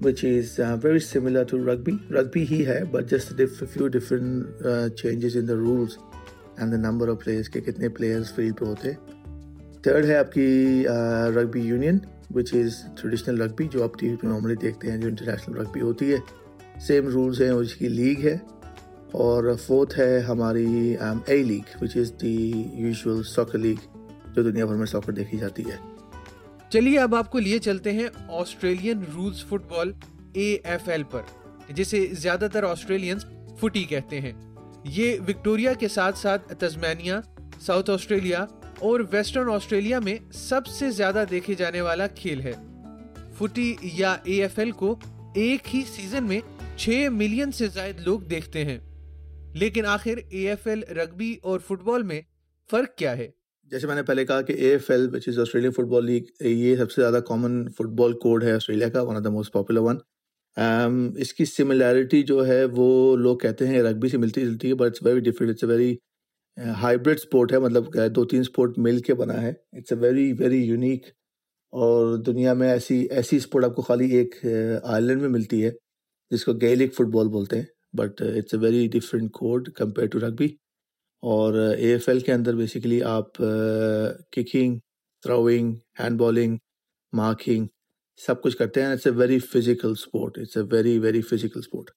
which 0.03 0.25
is 0.25 0.61
very 0.83 0.99
similar 0.99 1.45
to 1.51 1.59
rugby 1.67 1.93
rugby 2.15 2.45
ہی 2.51 2.65
ہے 2.67 2.81
but 2.91 3.11
just 3.11 3.41
few 3.61 3.87
different 3.89 4.67
changes 4.99 5.37
in 5.37 5.49
the 5.49 5.55
rules 5.55 5.97
and 6.57 6.73
the 6.73 6.77
number 6.79 7.09
of 7.09 7.25
players 7.25 7.49
کے 7.49 7.61
کتنے 7.61 7.89
پلیئرس 7.89 8.35
فیلڈ 8.35 8.59
پہ 8.59 8.65
ہوتے. 8.65 8.93
تھرڈ 9.83 10.05
ہے 10.05 10.17
آپ 10.17 10.33
کی 10.33 10.85
rugby 11.37 11.61
union 11.61 11.99
which 12.35 12.55
is 12.55 12.83
traditional 13.01 13.41
rugby 13.43 13.69
جو 13.73 13.83
آپ 13.85 13.99
ٹی 13.99 14.09
وی 14.09 14.17
پہ 14.17 14.27
نارملی 14.27 14.55
دیکھتے 14.63 14.91
ہیں 14.91 14.99
جو 14.99 15.09
انٹرنیشنل 15.09 15.57
رگبی 15.57 15.81
ہوتی 15.81 16.13
ہے. 16.13 16.19
سیم 16.87 17.09
رولس 17.09 17.41
ہیں 17.41 17.51
اس 17.51 17.75
کی 17.75 17.89
لیگ 17.89 18.27
ہے. 18.27 18.37
اور 19.13 19.55
فورتھ 19.67 19.99
ہے 19.99 20.21
ہماری 20.21 20.97
A 21.27 21.43
League 21.43 21.83
which 21.83 21.97
is 21.97 22.13
the 22.23 22.53
usual 22.75 23.23
soccer 23.23 23.59
league 23.59 23.99
جو 24.33 24.43
دنیا 24.43 24.65
بھر 24.65 24.75
میں 24.75 24.87
ساکر 24.87 25.13
دیکھی 25.13 25.39
جاتی 25.39 25.63
ہے۔ 25.63 25.77
چلیے، 26.69 26.99
اب 26.99 27.15
آپ 27.15 27.31
کو 27.31 27.39
لیے 27.39 27.59
چلتے 27.59 27.93
ہیں 27.93 28.09
Australian 28.29 29.01
rules 29.15 29.45
football 29.71 29.93
A 30.33 30.57
F 30.65 30.89
L 30.89 31.03
پر، 31.03 31.23
جسے 31.69 32.07
زیادہ 32.13 32.49
تر 32.53 32.65
آسٹریلینز 32.65 33.25
فٹی 33.61 33.85
کہتے 33.85 34.21
ہیں۔ 34.21 34.33
یہ 34.85 35.17
وکٹوریا 35.29 35.73
کے 35.73 35.89
ساتھ 35.89 36.19
ساتھ 36.19 36.55
تزمینیا 36.55 37.21
ساؤتھ 37.61 37.91
آسٹریلیا 37.91 38.45
اور 38.79 39.01
ویسٹرن 39.11 39.49
آسٹریلیا 39.49 40.01
میں 40.01 40.17
سب 40.33 40.67
سے 40.67 40.91
زیادہ 40.91 41.25
دیکھے 41.31 41.55
جانے 41.55 41.81
والا 41.81 42.07
کھیل 42.07 42.41
ہے۔ 42.41 42.53
فٹی 43.35 43.77
یا 43.83 44.17
اے 44.25 44.43
ایف 44.43 44.59
ایل 44.59 44.71
کو 44.71 44.97
ایک 45.35 45.75
ہی 45.75 45.83
سیزن 45.97 46.25
میں 46.25 46.41
چھ 46.77 47.09
ملین 47.13 47.53
سے 47.53 47.69
زائد 47.69 48.01
لوگ 48.01 48.21
دیکھتے 48.21 48.65
ہیں۔ 48.65 48.79
لیکن 49.59 49.87
آخر 49.87 50.19
اے 50.31 50.49
ایف 50.49 50.67
ایل 50.67 50.83
رگبی 50.97 51.35
اور 51.43 51.61
فٹ 51.61 51.83
بال 51.83 52.03
میں 52.03 52.21
فرق 52.71 52.97
کیا 52.99 53.17
ہے؟ 53.19 53.29
جیسے 53.73 53.87
میں 53.87 53.95
نے 53.95 54.03
پہلے 54.03 54.25
کہا 54.25 54.41
کہ 54.43 54.53
A 54.53 54.71
F 54.71 54.91
L 54.91 55.09
which 55.13 55.29
is 55.29 55.39
Australian 55.39 55.71
football 55.85 56.07
league 56.07 56.23
یہ 56.41 56.77
سب 56.77 56.91
سے 56.91 57.01
زیادہ 57.01 57.21
کامن 57.27 57.69
فٹ 57.69 57.89
بال 57.99 58.13
کوڈ 58.13 58.45
ہے 58.45 58.53
آسٹریلیا 58.53 58.89
کا 58.89 59.03
one 59.03 59.17
of 59.17 59.25
the 59.25 59.31
most 59.31 59.53
popular 59.53 59.81
one 59.81 59.97
اس 61.17 61.33
کی 61.35 61.45
سملیرٹی 61.45 62.23
جو 62.23 62.47
ہے 62.47 62.65
وہ 62.65 63.17
لوگ 63.17 63.39
کہتے 63.39 63.67
ہیں 63.67 63.83
رگبی 63.83 64.09
سے 64.09 64.17
ملتی 64.17 64.41
جلتی 64.41 64.69
ہے 64.69 64.75
but 64.75 64.87
it's 64.87 65.03
very 65.03 65.21
different 65.21 65.51
it's 65.51 65.65
a 65.65 65.71
very 65.71 65.97
hybrid 66.83 67.17
sport 67.17 67.53
ہے 67.53 67.59
مطلب 67.59 67.95
دو 68.17 68.25
تین 68.25 68.41
اسپورٹ 68.41 68.79
مل 68.79 68.99
کے 68.99 69.15
بنا 69.15 69.41
ہے۔ 69.43 69.53
It's 69.73 69.93
a 69.93 69.99
very 69.99 70.33
very 70.39 70.63
unique 70.65 71.07
اور 71.73 72.17
دنیا 72.19 72.53
میں 72.55 72.69
ایسی 72.71 73.07
ایسی 73.11 73.37
اسپورٹ 73.37 73.65
آپ 73.65 73.75
کو 73.77 73.83
خالی 73.83 74.11
ایک 74.17 74.35
uh, 74.47 74.79
آئرلینڈ 74.83 75.21
میں 75.21 75.29
ملتی 75.29 75.65
ہے، 75.65 75.71
جس 76.31 76.45
کو 76.45 76.53
گیلک 76.53 76.95
فٹ 76.95 77.15
بال 77.15 77.29
بولتے 77.29 77.57
ہیں۔ 77.57 77.65
But 77.99 78.23
it's 78.23 78.55
a 78.55 78.61
very 78.61 78.87
different 78.93 79.31
code 79.33 79.69
compare 79.77 80.07
to 80.09 80.21
rugby 80.21 80.47
اور 81.23 81.55
اے 81.55 81.93
ایف 81.93 82.09
ایل 82.09 82.21
کے 82.21 82.33
اندر 82.33 82.55
بیسیکلی 82.57 83.03
آپ 83.05 83.33
kicking 84.33 84.79
throwing 85.25 85.75
hand 86.01 86.19
bowling 86.19 86.57
marking 87.13 87.67
سب 88.21 88.43
کچھ 88.43 88.57
کرتے 88.57 88.83
ہیں. 88.83 88.93
It's 88.93 89.07
a 89.07 89.13
very 89.13 89.39
physical 89.53 89.91
sport 89.91 90.39
it's 90.39 90.57
a 90.57 90.63
very 90.73 90.99
very 90.99 91.21
physical 91.23 91.59
sport 91.59 91.91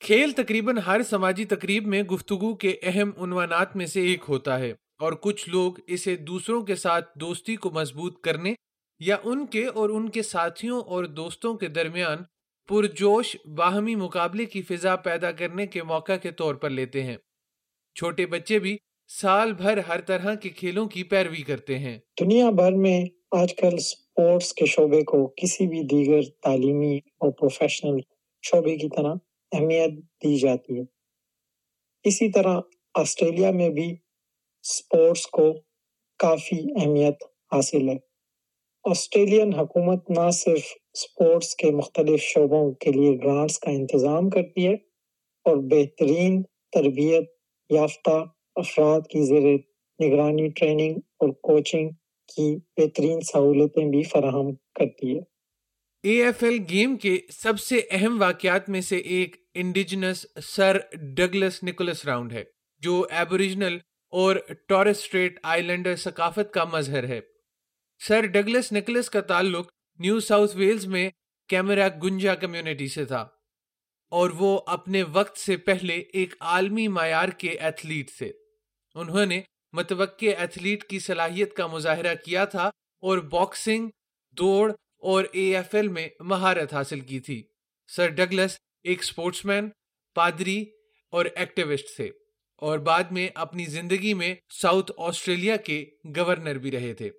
کھیل 0.00 0.30
تقریباً 0.32 0.78
ہر 0.78 1.02
سماجی 1.02 1.44
تقریب 1.44 1.86
میں 1.86 2.02
گفتگو 2.02 2.54
کے 2.56 2.74
اہم 2.82 3.10
عنوانات 3.22 3.74
میں 3.76 3.86
سے 3.86 4.00
ایک 4.00 4.24
ہوتا 4.28 4.58
ہے، 4.58 4.70
اور 4.98 5.12
کچھ 5.22 5.48
لوگ 5.48 5.72
اسے 5.86 6.14
دوسروں 6.26 6.60
کے 6.62 6.76
ساتھ 6.76 7.08
دوستی 7.20 7.56
کو 7.56 7.70
مضبوط 7.70 8.20
کرنے 8.24 8.52
یا 9.00 9.16
ان 9.24 9.46
کے 9.46 9.64
اور 9.66 9.90
ان 9.90 10.08
کے 10.10 10.22
ساتھیوں 10.22 10.80
اور 10.86 11.04
دوستوں 11.16 11.54
کے 11.54 11.68
درمیان 11.68 12.22
پرجوش 12.68 13.36
باہمی 13.56 13.94
مقابلے 13.94 14.44
کی 14.44 14.62
فضا 14.62 14.96
پیدا 14.96 15.32
کرنے 15.32 15.66
کے 15.66 15.82
موقع 15.82 16.16
کے 16.16 16.30
طور 16.30 16.54
پر 16.54 16.70
لیتے 16.70 17.02
ہیں۔ 17.02 17.16
چھوٹے 17.94 18.26
بچے 18.26 18.58
بھی 18.58 18.76
سال 19.20 19.52
بھر 19.52 19.78
ہر 19.78 20.00
طرح 20.00 20.34
کے 20.34 20.48
کھیلوں 20.48 20.88
کی 20.88 21.02
پیروی 21.02 21.42
کرتے 21.42 21.78
ہیں۔ 21.78 21.98
دنیا 22.20 22.50
بھر 22.50 22.72
میں 22.72 23.04
آج 23.30 23.54
کل 23.54 23.78
سپورٹس 23.78 24.54
کے 24.54 24.66
شعبے 24.66 25.02
کو 25.02 25.26
کسی 25.26 25.66
بھی 25.66 25.82
دیگر 25.82 26.20
تعلیمی 26.42 26.96
اور 26.96 27.30
پروفیشنل 27.30 27.96
شعبے 28.42 28.76
کی 28.76 28.88
طرح 28.88 29.14
اہمیت 29.52 29.92
دی 29.92 30.38
جاتی 30.38 30.78
ہے۔ 30.78 30.84
اسی 32.02 32.32
طرح 32.32 32.60
آسٹریلیا 32.94 33.50
میں 33.50 33.68
بھی 33.68 33.96
سپورٹس 34.62 35.26
کو 35.26 35.52
کافی 36.18 36.56
اہمیت 36.80 37.22
حاصل 37.52 37.88
ہے۔ 37.88 38.07
آسٹریلین 38.90 39.52
حکومت 39.54 40.10
نہ 40.10 40.28
صرف 40.32 40.66
سپورٹس 40.94 41.54
کے 41.56 41.70
مختلف 41.70 42.20
شعبوں 42.22 42.70
کے 42.74 42.90
لیے 42.90 43.10
گرانٹس 43.24 43.58
کا 43.58 43.70
انتظام 43.70 44.28
کرتی 44.30 44.66
ہے، 44.66 44.74
اور 45.46 45.56
بہترین 45.70 46.42
تربیت 46.72 47.28
یافتہ 47.70 48.16
افراد 48.56 49.00
کی 49.10 49.24
زیر 49.26 49.46
نگرانی 49.98 50.48
ٹریننگ 50.50 50.98
اور 51.20 51.28
کوچنگ 51.42 51.88
کی 52.28 52.48
بہترین 52.76 53.20
سہولتیں 53.22 53.84
بھی 53.84 54.02
فراہم 54.02 54.54
کرتی 54.74 55.16
ہے۔ 55.16 55.20
اے 56.04 56.22
ایف 56.24 56.42
ایل 56.44 56.58
گیم 56.70 56.96
کے 56.96 57.16
سب 57.32 57.60
سے 57.60 57.80
اہم 57.90 58.20
واقعات 58.20 58.68
میں 58.68 58.80
سے 58.80 58.96
ایک 59.16 59.36
Indigenous 59.54 60.26
Sir 60.46 60.78
Douglas 61.16 61.62
Nicholls 61.62 62.04
round 62.06 62.32
ہے، 62.32 62.44
جو 62.82 63.04
ایبوریجنل 63.10 63.78
اور 64.12 64.36
ٹورس 64.68 64.98
اسٹریٹ 64.98 65.38
آئی 65.44 65.62
لینڈر 65.62 65.96
ثقافت 66.02 66.52
کا 66.52 66.64
مظہر 66.72 67.08
ہے۔ 67.08 67.20
سر 67.98 68.26
ڈگلس 68.26 68.72
نکلس 68.72 69.10
کا 69.10 69.20
تعلق 69.20 69.70
نیو 69.98 70.20
ساؤتھ 70.20 70.56
ویلز 70.56 70.86
میں 70.86 71.10
کیمرا 71.48 71.88
گنجا 72.02 72.34
کمیونٹی 72.34 72.88
سے 72.88 73.04
تھا 73.04 73.26
اور 74.12 74.30
وہ 74.30 74.60
اپنے 74.66 75.02
وقت 75.02 75.38
سے 75.38 75.56
پہلے 75.56 75.94
ایک 75.94 76.34
عالمی 76.40 76.88
معیار 76.88 77.28
کے 77.28 77.48
ایتھلیٹ 77.48 78.10
تھے۔ 78.10 78.32
انہوں 78.94 79.26
نے 79.26 79.40
متوقع 79.72 80.26
ایتھلیٹ 80.38 80.84
کی 80.84 80.98
صلاحیت 80.98 81.54
کا 81.54 81.66
مظاہرہ 81.66 82.14
کیا 82.14 82.44
تھا 82.44 82.70
اور 83.02 83.18
باکسنگ، 83.18 83.88
دوڑ 84.36 84.72
اور 84.98 85.24
اے 85.32 85.56
ایف 85.56 85.74
ایل 85.74 85.88
میں 85.88 86.08
مہارت 86.20 86.74
حاصل 86.74 87.00
کی 87.00 87.20
تھی۔ 87.20 87.42
سر 87.88 88.08
ڈگلس 88.08 88.58
ایک 88.82 89.04
سپورٹس 89.04 89.44
مین 89.44 89.68
پادری 90.14 90.64
اور 91.10 91.24
ایکٹیوسٹ 91.34 91.96
تھے 91.96 92.10
اور 92.56 92.78
بعد 92.78 93.04
میں 93.10 93.28
اپنی 93.34 93.64
زندگی 93.66 94.14
میں 94.14 94.34
ساؤتھ 94.50 94.92
آسٹریلیا 94.98 95.56
کے 95.56 95.84
گورنر 96.16 96.58
بھی 96.58 96.70
رہے 96.70 96.94
تھے۔ 96.94 97.10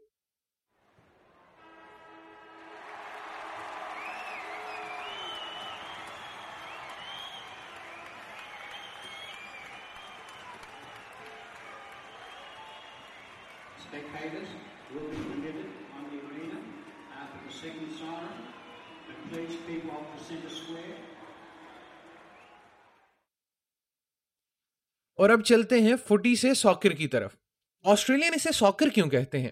اور 25.13 25.29
اب 25.29 25.41
چلتے 25.43 25.81
ہیں 25.81 25.95
فٹی 26.07 26.35
سے 26.35 26.53
ساکر 26.53 26.89
کی 26.89 27.07
طرف۔ 27.07 27.35
آسٹریلین 27.83 28.33
اسے 28.35 28.51
ساکر 28.51 28.89
کیوں 28.89 29.09
کہتے 29.09 29.39
ہیں؟ 29.39 29.51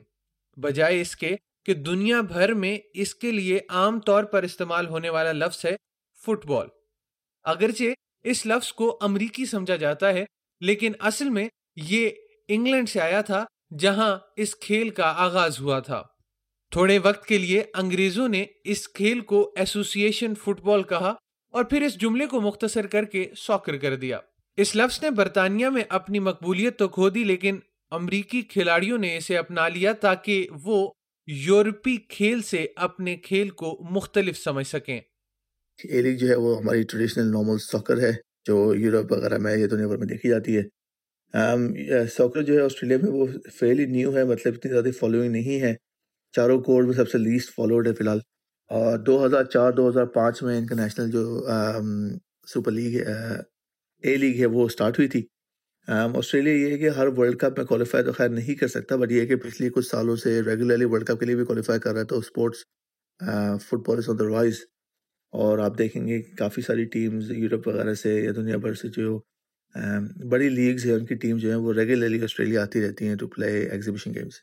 بجائے 0.57 1.01
اس 1.01 1.15
کے 1.15 1.35
کہ 1.65 1.73
دنیا 1.73 2.21
بھر 2.21 2.53
میں 2.53 2.77
اس 2.93 3.15
کے 3.15 3.31
لیے 3.31 3.59
عام 3.69 3.99
طور 3.99 4.23
پر 4.23 4.43
استعمال 4.43 4.87
ہونے 4.87 5.09
والا 5.09 5.31
لفظ 5.31 5.65
ہے 5.65 5.75
فٹ 6.25 6.45
بال۔ 6.45 6.67
اگرچہ 7.43 7.83
اس 8.23 8.45
لفظ 8.45 8.73
کو 8.73 8.97
امریکی 9.01 9.45
سمجھا 9.45 9.75
جاتا 9.75 10.13
ہے، 10.13 10.25
لیکن 10.59 10.91
اصل 10.99 11.29
میں 11.29 11.49
یہ 11.75 12.09
انگلینڈ 12.47 12.89
سے 12.89 13.01
آیا 13.01 13.21
تھا 13.21 13.45
جہاں 13.79 14.17
اس 14.35 14.55
کھیل 14.55 14.89
کا 14.89 15.13
آغاز 15.17 15.59
ہوا 15.59 15.79
تھا۔ 15.79 16.03
تھوڑے 16.71 16.99
وقت 16.99 17.25
کے 17.25 17.37
لیے 17.37 17.63
انگریزوں 17.73 18.27
نے 18.27 18.45
اس 18.63 18.89
کھیل 18.89 19.19
کو 19.19 19.53
ایسوسیشن 19.57 20.33
فٹ 20.35 20.61
بال 20.61 20.83
کہا 20.83 21.13
اور 21.51 21.63
پھر 21.63 21.81
اس 21.81 22.01
جملے 22.01 22.25
کو 22.25 22.41
مختصر 22.41 22.87
کر 22.87 23.05
کے 23.05 23.31
ساکر 23.37 23.77
کر 23.77 23.95
دیا۔ 23.95 24.19
اس 24.57 24.75
لفظ 24.75 25.03
نے 25.03 25.09
برطانیہ 25.09 25.67
میں 25.67 25.83
اپنی 25.89 26.19
مقبولیت 26.19 26.79
تو 26.79 26.87
کھو 26.87 27.09
دی، 27.09 27.23
لیکن 27.23 27.59
امریکی 27.91 28.41
کھلاڑیوں 28.41 28.97
نے 28.97 29.17
اسے 29.17 29.37
اپنا 29.37 29.67
لیا 29.67 29.93
تاکہ 29.93 30.47
وہ 30.63 30.91
یورپی 31.27 31.97
کھیل 31.97 32.41
سے 32.41 32.67
اپنے 32.75 33.15
کھیل 33.15 33.49
کو 33.49 33.87
مختلف 33.91 34.37
سمجھ 34.37 34.67
سکیں۔ 34.67 35.01
جو 36.15 36.29
ہے 36.29 36.35
وہ 36.35 36.57
ہماری 36.57 36.83
ٹریڈیشنل 36.83 37.25
نارمل 37.25 37.57
ساکر 37.57 37.99
ہے، 37.99 38.11
جو 38.45 38.75
یورپ 38.75 39.11
وغیرہ 39.11 39.37
میں 39.37 39.57
یا 39.57 39.67
دنیا 39.71 39.87
بھر 39.87 39.97
میں 39.97 40.07
دیکھی 40.07 40.29
جاتی 40.29 40.57
ہے۔ 40.57 40.76
ساکر 41.33 42.41
جو 42.41 42.53
ہے 42.53 42.61
آسٹریلیا 42.61 42.97
میں 43.01 43.11
وہ 43.11 43.25
فیلی 43.59 43.85
نیو 43.85 44.15
ہے 44.17 44.23
مطلب 44.23 44.53
اتنی 44.57 44.71
زیادہ 44.71 44.91
فالوئنگ 44.99 45.31
نہیں 45.31 45.61
ہے۔ 45.61 45.73
چاروں 46.33 46.61
کوڈ 46.61 46.85
میں 46.85 46.93
سب 46.93 47.09
سے 47.09 47.17
لیسٹ 47.17 47.53
فالوڈ 47.55 47.87
ہے 47.87 47.93
فی 47.93 48.03
الحال۔ 48.03 48.19
اور 48.69 48.97
دو 48.97 49.25
ہزار 49.25 49.43
چار، 49.43 49.71
دو 49.71 49.89
ہزار 49.89 50.05
پانچ 50.05 50.43
میں 50.43 50.57
انٹرنیشنل 50.57 51.11
جو 51.11 51.47
سپر 52.53 52.71
لیگ 52.71 53.01
اے 54.03 54.15
لیگ 54.17 54.39
ہے، 54.39 54.45
وہ 54.45 54.65
اسٹارٹ 54.65 54.99
ہوئی 54.99 55.07
تھی۔ 55.07 55.25
آسٹریلیا 55.87 56.53
یہ 56.53 56.71
ہے 56.71 56.77
کہ 56.77 56.89
ہر 56.89 57.07
ورلڈ 57.07 57.37
کپ 57.39 57.57
میں 57.57 57.65
کوالیفائی 57.65 58.03
تو 58.03 58.11
خیر 58.11 58.29
نہیں 58.29 58.55
کر 58.55 58.67
سکتا 58.67 58.95
بٹ 58.95 59.11
یہ 59.11 59.21
ہے 59.21 59.25
کہ 59.27 59.35
پچھلی 59.35 59.69
کچھ 59.69 59.87
سالوں 59.87 60.15
سے 60.15 60.41
ریگولرلی 60.41 60.85
ورلڈ 60.85 61.07
کپ 61.07 61.19
کے 61.19 61.25
لیے 61.25 61.35
بھی 61.35 61.45
کوالیفائی 61.45 61.79
کر 61.79 61.91
رہا 61.91 61.99
ہے 61.99 62.05
تو 62.05 62.17
sports 62.17 62.57
fit 63.63 63.87
ball 63.87 63.97
is 63.97 64.09
other 64.09 64.25
wise 64.25 64.59
اور 65.33 65.59
آپ 65.59 65.77
دیکھیں 65.77 66.07
گے 66.07 66.21
کافی 66.21 66.61
ساری 66.61 66.85
ٹیمز 66.85 67.31
یورپ 67.31 67.67
وغیرہ 67.67 67.93
سے 67.93 68.15
یا 68.15 68.31
دنیا 68.35 68.57
بھر 68.57 68.73
سے 68.73 68.87
جو 68.87 69.19
Um, 69.77 70.05
بڑی 70.29 70.49
لیگز 70.49 70.85
ہیں، 70.85 70.93
ان 70.93 71.05
کی 71.05 71.15
ٹیم 71.15 71.37
جو 71.37 71.49
ہیں، 71.49 71.55
وہ 71.55 71.73
ریگولرلی 71.73 72.21
آسٹریلیا 72.23 72.61
آتی 72.61 72.81
رہتی 72.81 73.07
ہیں 73.07 73.15
ٹو 73.15 73.27
پلے 73.27 73.47
ایگزیبیشن 73.69 74.13
گیمس 74.13 74.39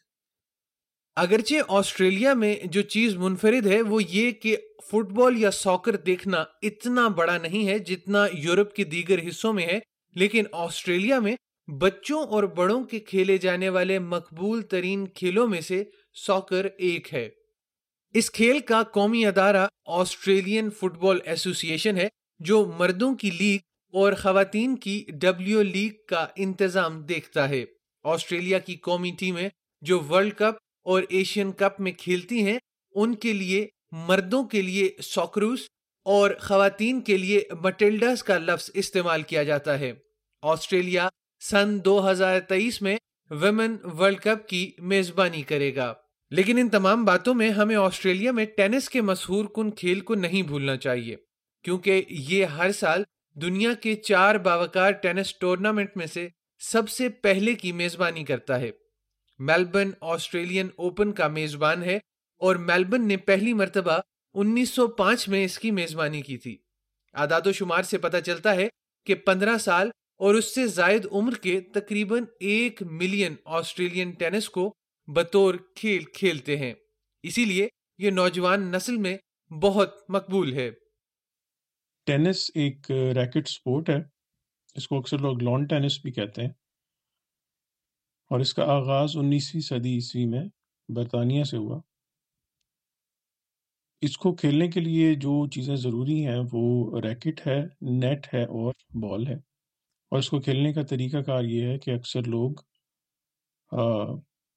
اگرچہ 1.17 1.55
آسٹریلیا 1.69 2.35
میں 2.35 2.55
جو 2.65 2.83
چیز 2.83 3.17
منفرد 3.17 3.67
ہے، 3.67 3.81
وہ 3.83 4.03
یہ 4.03 4.31
کہ 4.31 4.57
فٹ 4.91 5.13
بال 5.13 5.39
یا 5.39 5.51
ساکر 5.51 5.97
دیکھنا 5.97 6.45
اتنا 6.63 7.09
بڑا 7.09 7.37
نہیں 7.39 7.69
ہے 7.69 7.79
جتنا 7.79 8.27
یورپ 8.33 8.75
کے 8.75 8.85
دیگر 8.85 9.19
حصوں 9.29 9.53
میں 9.53 9.67
ہے، 9.67 9.79
لیکن 10.17 10.45
آسٹریلیا 10.53 11.19
میں 11.19 11.37
بچوں 11.69 12.25
اور 12.27 12.45
بڑوں 12.57 12.83
کے 12.85 12.99
کھیلے 13.01 13.39
جانے 13.39 13.69
والے 13.69 13.99
مقبول 13.99 14.63
ترین 14.63 15.07
کھیلوں 15.09 15.47
میں 15.49 15.61
سے 15.61 15.83
ساکر 16.27 16.69
ایک 16.79 17.13
ہے۔ 17.15 17.29
اس 18.15 18.31
کھیل 18.31 18.59
کا 18.61 18.83
قومی 18.93 19.27
ادارہ 19.27 19.67
آسٹریلین 19.87 20.71
فٹ 20.71 20.99
بال 20.99 21.19
ایسوسیشن 21.25 21.97
ہے، 21.97 22.09
جو 22.41 22.65
مردوں 22.79 23.15
کی 23.15 23.31
لیگ 23.31 23.59
اور 23.95 24.13
خواتین 24.13 24.77
کی 24.77 25.05
ڈبلیو 25.09 25.63
لیگ 25.63 25.91
کا 26.09 26.27
انتظام 26.37 27.01
دیکھتا 27.01 27.49
ہے۔ 27.49 27.65
آسٹریلیا 28.05 28.59
کی 28.59 28.75
قومی 28.77 29.11
ٹیمیں 29.19 29.49
جو 29.83 30.01
ورلڈ 30.01 30.35
کپ 30.35 30.55
اور 30.85 31.03
ایشین 31.09 31.53
کپ 31.53 31.81
میں 31.81 31.93
کھیلتی 31.93 32.43
ہیں، 32.43 32.59
ان 32.95 33.15
کے 33.15 33.33
لیے، 33.33 33.67
مردوں 33.93 34.45
کے 34.45 34.63
لیے 34.63 34.89
سوکروس 35.03 35.61
اور 36.05 36.31
خواتین 36.41 37.01
کے 37.01 37.17
لیے 37.17 37.41
مٹلڈاس 37.63 38.23
کا 38.23 38.39
لفظ 38.39 38.71
استعمال 38.75 39.23
کیا 39.23 39.43
جاتا 39.43 39.79
ہے۔ 39.79 39.93
آسٹریلیا 40.43 41.09
سن 41.41 41.79
دو 41.85 42.11
ہزار 42.11 42.41
تیئیس 42.41 42.83
میں 42.83 42.97
ویمن 43.31 43.77
ورلڈ 43.99 44.21
کپ 44.21 44.49
کی 44.49 44.71
میزبانی 44.79 45.43
کرے 45.43 45.75
گا۔ 45.77 45.93
لیکن 46.31 46.59
ان 46.59 46.69
تمام 46.69 47.05
باتوں 47.05 47.35
میں 47.35 47.51
ہمیں 47.51 47.77
آسٹریلیا 47.77 48.33
میں 48.33 48.45
ٹینس 48.57 48.89
کے 48.89 49.01
مشہور 49.01 49.45
کن 49.45 49.71
کھیل 49.71 50.01
کو 50.01 50.15
نہیں 50.15 50.43
بھولنا 50.43 50.77
چاہیے، 50.77 51.17
کیونکہ 51.65 52.03
یہ 52.09 52.45
ہر 52.45 52.73
سال 52.73 53.03
دنیا 53.35 53.75
کے 53.75 53.95
چار 53.95 54.35
باوکار 54.35 54.91
ٹینس 54.91 55.39
ٹورنامنٹ 55.39 55.91
میں 55.97 56.07
سے 56.07 56.29
سب 56.59 56.89
سے 56.89 57.09
پہلے 57.09 57.55
کی 57.55 57.73
میزبانی 57.73 58.25
کرتا 58.25 58.61
ہے۔ 58.61 58.71
میلبرن 59.39 59.91
آسٹریلین 60.01 60.69
اوپن 60.77 61.13
کا 61.13 61.29
میزبان 61.29 61.83
ہے 61.83 61.99
اور 62.39 62.57
میلبرن 62.57 63.09
نے 63.09 63.17
پہلی 63.17 63.53
مرتبہ 63.53 63.99
انیس 64.35 64.71
سو 64.71 64.87
پانچ 64.87 65.29
میں 65.29 65.45
اس 65.45 65.59
کی 65.59 65.71
میزبانی 65.71 66.23
کی 66.23 66.39
تھی۔ 66.39 66.59
اعداد 67.15 67.41
و 67.47 67.53
شمار 67.53 67.83
سے 67.83 67.99
پتا 67.99 68.21
چلتا 68.21 68.55
ہے 68.55 68.69
کہ 69.07 69.15
پندرہ 69.15 69.59
سال 69.59 69.91
اور 70.19 70.35
اس 70.35 70.55
سے 70.55 70.67
زائد 70.67 71.07
عمر 71.13 71.35
کے 71.35 71.61
تقریباً 71.61 72.25
ایک 72.41 72.83
ملین 72.83 73.35
آسٹریلین 73.45 74.11
ٹینس 74.11 74.49
کو 74.49 74.75
بطور 75.07 75.55
کھیل 75.75 76.05
کھیلتے 76.05 76.57
ہیں۔ 76.57 76.75
اسی 77.23 77.45
لیے 77.45 77.69
یہ 77.99 78.11
نوجوان 78.11 78.61
نسل 78.61 78.97
میں 78.97 79.19
بہت 79.53 80.11
مقبول 80.11 80.53
ہے۔ 80.53 80.71
ٹینس 82.07 82.51
ایک 82.55 82.91
ریکٹ 82.91 83.49
سپورٹ 83.49 83.91
ہے۔ 83.91 83.99
اس 84.75 84.89
کو 84.89 84.99
اکثر 84.99 85.19
لوگ 85.19 85.43
لان 85.43 85.65
ٹینس 85.65 86.01
بھی 86.03 86.13
کہتے 86.13 86.43
ہیں۔ 86.43 86.49
اور 88.31 88.41
اس 88.41 88.55
کا 88.55 88.65
آغاز 88.65 89.17
انیسویں 89.17 89.63
صدی 89.63 89.95
عیسوی 89.95 90.27
میں 90.27 90.45
برطانیہ 90.89 91.43
سے 91.43 91.57
ہوا۔ 91.57 91.81
اس 94.01 94.19
کو 94.19 94.35
کھیلنے 94.35 94.69
کے 94.69 94.81
لیے 94.81 95.15
جو 95.15 95.49
چیزیں 95.49 95.77
ضروری 95.77 96.27
ہیں 96.27 96.41
وہ 96.53 97.01
ریکٹ 97.01 97.47
ہے، 97.47 97.61
نیٹ 97.81 98.35
ہے 98.35 98.43
اور 98.45 98.75
بال 98.95 99.27
ہے۔ 99.27 99.35
اور 100.11 100.19
اس 100.19 100.31
کو 100.31 100.41
کھیلنے 100.41 100.73
کا 100.73 100.83
طریقہ 100.83 101.17
کار 101.17 101.45
یہ 101.45 101.67
ہے 101.67 101.79
کہ 101.79 101.91
اکثر 101.91 102.23
لوگ 102.23 102.53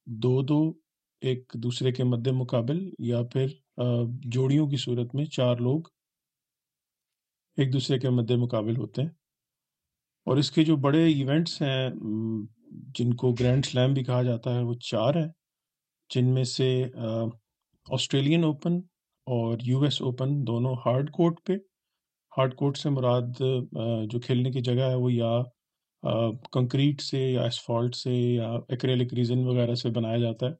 دو 0.05 0.41
دو 0.41 0.73
ایک 1.21 1.51
دوسرے 1.53 1.91
کے 1.91 2.03
مد 2.03 2.27
مقابل 2.27 2.89
یا 2.99 3.23
پھر 3.33 3.47
جوڑیوں 4.09 4.67
کی 4.67 4.77
صورت 4.77 5.15
میں 5.15 5.25
چار 5.25 5.57
لوگ 5.57 5.81
ایک 7.57 7.73
دوسرے 7.73 7.99
کے 7.99 8.09
مد 8.09 8.31
مقابل 8.31 8.77
ہوتے 8.77 9.01
ہیں۔ 9.01 9.09
اور 10.25 10.37
اس 10.37 10.51
کے 10.51 10.65
جو 10.65 10.75
بڑے 10.75 11.03
ایونٹس 11.05 11.61
ہیں 11.61 11.89
جن 12.71 13.13
کو 13.13 13.33
گرینڈ 13.33 13.65
سلیم 13.65 13.93
بھی 13.93 14.03
کہا 14.03 14.23
جاتا 14.23 14.53
ہے، 14.55 14.63
وہ 14.63 14.73
چار 14.73 15.15
ہیں۔ 15.15 15.29
جن 16.15 16.33
میں 16.33 16.43
سے 16.43 16.83
آسٹریلین 17.91 18.43
اوپن 18.43 18.77
اور 19.25 19.57
یو 19.63 19.81
ایس 19.81 20.01
اوپن 20.01 20.47
دونوں 20.47 20.75
ہارڈ 20.85 21.11
کورٹ 21.11 21.35
پہ۔ 21.45 21.53
ہارڈ 22.37 22.55
کورٹ 22.55 22.77
سے 22.77 22.89
مراد 22.89 23.41
جو 24.05 24.19
کھیلنے 24.19 24.51
کی 24.51 24.61
جگہ 24.61 24.89
ہے، 24.89 24.95
وہ 24.95 25.13
یا 25.13 25.41
کنکریٹ 26.51 27.01
سے 27.01 27.31
یا 27.31 27.43
اسفالٹ 27.43 27.95
سے 27.95 28.15
یا 28.15 28.51
ایکریلک 28.69 29.13
ریزن 29.13 29.47
وغیرہ 29.47 29.75
سے 29.75 29.89
بنایا 29.89 30.17
جاتا 30.17 30.45
ہے۔ 30.45 30.51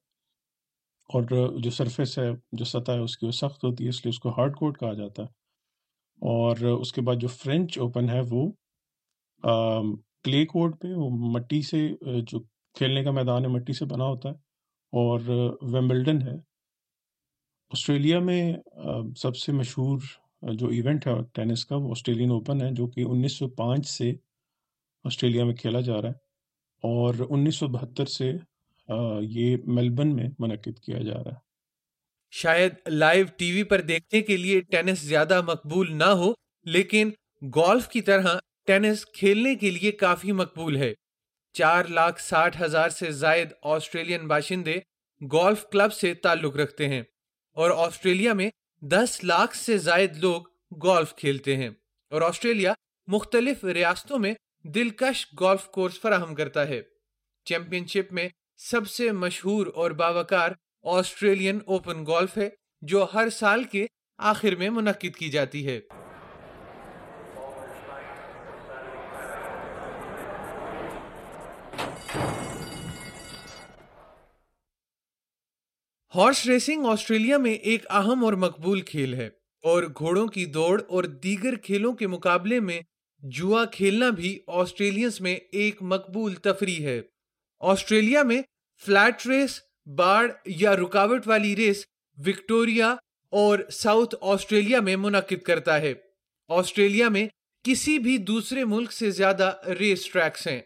اور 1.14 1.24
جو 1.60 1.70
سرفیس 1.70 2.20
ہے، 2.20 2.30
جو 2.52 2.66
سطح 2.66 2.92
ہے، 2.92 3.00
اس 3.00 3.18
کی 3.18 3.26
وہ 3.26 3.32
سخت 3.32 3.64
ہوتی 3.64 3.84
ہے، 3.84 3.90
اس 3.90 4.06
لیے 4.06 4.10
اس 4.10 4.20
کو 4.20 4.30
ہارڈ 4.30 4.56
کورٹ 4.56 4.80
کہا 4.80 4.94
جاتا 4.94 5.24
ہے۔ 5.24 5.47
اور 6.22 6.58
اس 6.72 6.92
کے 6.94 7.02
بعد 7.02 7.16
جو 7.22 7.28
فرینچ 7.28 7.78
اوپن 7.80 8.10
ہے 8.10 8.20
وہ 8.32 8.50
کلے 10.24 10.46
کورٹ 10.46 10.80
پہ، 10.82 10.88
وہ 10.96 11.10
مٹی 11.34 11.62
سے 11.62 11.88
جو 12.22 12.40
کھیلنے 12.76 13.04
کا 13.04 13.12
میدان 13.12 13.44
ہے، 13.44 13.50
مٹی 13.50 13.74
سے 13.74 13.86
بنا 13.86 14.06
ہوتا 14.06 14.30
ہے 14.30 14.36
اور 14.94 15.20
ویمبلڈن 15.74 16.22
ہے۔ 16.22 16.36
آسٹریلیا 17.72 18.20
میں 18.20 18.42
سب 19.18 19.36
سے 19.36 19.52
مشہور 19.52 20.00
جو 20.54 20.68
ایونٹ 20.68 21.08
ہے 21.08 21.14
ٹینس 21.34 21.66
کا، 21.66 21.76
وہ 21.76 21.90
آسٹریلین 21.92 22.32
اوپن 22.32 22.62
ہے، 22.62 22.70
جو 22.72 22.88
کہ 22.88 23.04
انیس 23.08 23.38
سو 23.40 23.48
پانچ 23.56 23.88
سے 23.88 24.12
آسٹریلیا 25.06 25.46
میں 25.46 25.56
کھیلا 25.56 25.82
جا 25.82 26.02
رہا 26.02 26.10
ہے 26.10 26.26
اور 26.84 27.26
انیس 27.30 27.56
سو 27.56 27.68
بہتر 27.70 28.06
سے 28.18 28.32
یہ 29.30 29.58
میلبرن 29.66 30.16
میں 30.16 30.28
منعقد 30.40 30.80
کیا 30.80 31.00
جا 31.02 31.24
رہا 31.24 31.32
ہے۔ 31.32 31.46
شاید 32.42 32.74
لائیو 32.88 33.26
ٹی 33.38 33.52
وی 33.52 33.64
پر 33.64 33.82
دیکھنے 33.82 34.22
کے 34.22 34.38
لیے 34.38 34.62
ٹینس 34.62 35.00
زیادہ 35.00 35.42
مقبول 35.42 35.96
نہ 35.96 36.04
ہو، 36.04 36.34
لیکن 36.64 37.12
گولف 37.42 37.88
کی 37.88 38.02
طرح 38.02 38.38
ٹینس 38.66 39.06
کھیلنے 39.06 39.56
کے 39.56 39.72
لیے 39.72 39.92
کافی 39.92 40.32
مقبول 40.32 40.78
ہے۔ 40.78 40.94
چار 41.54 41.86
لاکھ 41.86 42.22
ساٹھ 42.22 42.62
ہزار 42.62 42.90
سے 42.90 43.12
زائد 43.12 43.50
آسٹریلین 43.64 44.28
باشندے 44.28 44.76
گولف 45.32 45.66
کلب 45.72 45.94
سے 45.94 46.14
تعلق 46.14 46.56
رکھتے 46.56 46.88
ہیں 46.88 47.02
اور 47.54 47.72
آسٹریلیا 47.76 48.34
میں 48.34 48.50
دس 48.82 49.20
لاکھ 49.24 49.58
سے 49.58 49.78
زائد 49.78 50.18
لوگ 50.18 50.42
گولف 50.84 51.16
کھیلتے 51.16 51.58
ہیں۔ 51.58 51.70
اور 52.10 52.22
آسٹریلیا 52.22 52.74
مختلف 53.08 53.64
ریاستوں 53.64 54.20
میں 54.20 54.34
دلکش 54.64 55.28
گولف 55.40 55.66
کورس 55.66 56.02
فراہم 56.02 56.36
کرتا 56.36 56.68
ہے۔ 56.68 56.82
چیمپئن 57.46 57.86
شپ 57.86 58.14
میں 58.14 58.30
سب 58.58 58.88
سے 58.88 59.12
مشہور 59.12 59.68
اور 59.76 59.92
باوکار 59.92 60.50
آسٹریلین 60.88 61.60
اوپن 61.66 62.06
گولف 62.08 62.38
ہے، 62.38 62.50
جو 62.82 63.06
ہر 63.14 63.30
سال 63.30 63.64
کے 63.64 63.86
آخر 64.20 64.56
میں 64.56 64.70
منعقد 64.70 65.16
کی 65.16 65.30
جاتی 65.30 65.66
ہے۔ 65.68 65.80
ہارس 76.14 76.46
ریسنگ 76.46 76.86
آسٹریلیا 76.86 77.38
میں 77.38 77.54
ایک 77.54 77.86
اہم 77.90 78.24
اور 78.26 78.34
مقبول 78.34 78.82
کھیل 78.82 79.14
ہے، 79.14 79.30
اور 79.64 79.84
گھوڑوں 79.98 80.28
کی 80.28 80.46
دوڑ 80.52 80.82
اور 80.88 81.04
دیگر 81.24 81.56
کھیلوں 81.64 81.94
کے 81.94 82.08
مقابلے 82.08 82.60
میں 82.60 82.80
جوا 83.24 83.66
کھیلنا 83.66 84.10
بھی 84.10 84.38
آسٹریلینس 84.62 85.20
میں 85.22 85.36
ایک 85.52 85.82
مقبول 85.84 86.36
تفریح 86.44 86.86
ہے۔ 86.86 87.02
آسٹریلیا 87.62 88.24
میں 88.24 88.42
فلیٹ 88.82 89.28
ریس 89.28 89.60
باڑ 89.88 90.32
یا 90.46 90.76
رکاوٹ 90.76 91.28
والی 91.28 91.56
ریس 91.56 91.86
وکٹوریا 92.18 92.96
اور 93.32 93.60
ساؤتھ 93.72 94.16
آسٹریلیا 94.22 94.80
میں 94.80 94.96
منعقد 94.96 95.42
کرتا 95.44 95.82
ہے۔ 95.82 95.94
آسٹریلیا 96.50 97.10
میں 97.10 97.28
کسی 97.66 98.00
بھی 98.00 98.18
دوسرے 98.18 98.66
ملک 98.66 98.92
سے 98.92 99.12
زیادہ 99.12 99.52
ریس 99.80 100.10
ٹریکس 100.10 100.48
ہیں۔ 100.48 100.62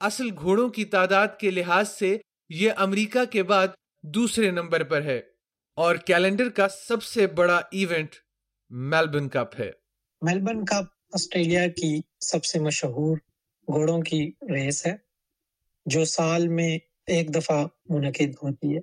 اصل 0.00 0.28
گھوڑوں 0.38 0.68
کی 0.68 0.84
تعداد 0.84 1.28
کے 1.40 1.50
لحاظ 1.50 1.88
سے 1.88 2.16
یہ 2.50 2.70
امریکہ 2.76 3.24
کے 3.24 3.42
بعد 3.42 3.68
دوسرے 4.04 4.50
نمبر 4.50 4.82
پر 4.84 5.02
ہے 5.02 5.20
اور 5.76 5.96
کیلنڈر 5.96 6.48
کا 6.48 6.68
سب 6.68 7.02
سے 7.02 7.26
بڑا 7.26 7.60
ایونٹ 7.72 8.14
میلبرن 8.70 9.28
کپ 9.28 9.60
ہے۔ 9.60 9.70
میلبرن 10.22 10.64
کپ 10.64 11.14
آسٹریلیا 11.14 11.66
کی 11.66 12.00
سب 12.20 12.44
سے 12.44 12.60
مشہور 12.60 13.16
گھوڑوں 13.68 14.00
کی 14.00 14.30
ریس 14.42 14.86
ہے، 14.86 14.94
جو 15.86 16.04
سال 16.04 16.48
میں 16.48 16.78
ایک 17.08 17.34
دفعہ 17.34 17.66
منعقد 17.88 18.34
ہوتی 18.42 18.76
ہے۔ 18.76 18.80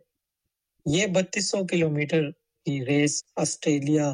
یہ 0.86 1.06
بتیس 1.08 1.52
سو 1.52 1.68
کلو 1.68 1.90
میٹر 1.90 2.32
کی 2.66 2.86
ریس 2.86 3.24
آسٹریلیا 3.36 4.14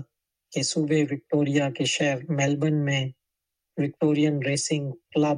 کے 0.51 0.63
صوبے 0.63 1.03
وکٹوریا 1.03 1.69
کے 1.71 1.85
شہر 1.85 2.17
میلبرن 2.29 2.85
میں 2.85 3.09
Victorian 3.77 4.39
racing 4.45 4.91
club 4.91 5.37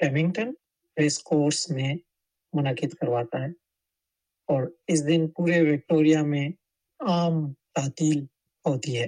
Flemington 0.00 0.52
racecourse 1.18 1.70
میں 1.70 1.94
منعقد 2.52 2.94
کرواتا 2.94 3.38
ہے۔ 3.40 3.50
اور 4.46 4.62
اس 4.86 5.08
دن 5.08 5.28
پورے 5.28 5.74
وکٹوریا 5.74 6.22
میں 6.22 6.48
عام 7.08 7.52
تعطیل 7.52 8.22
ہوتی 8.66 8.98
ہے۔ 8.98 9.06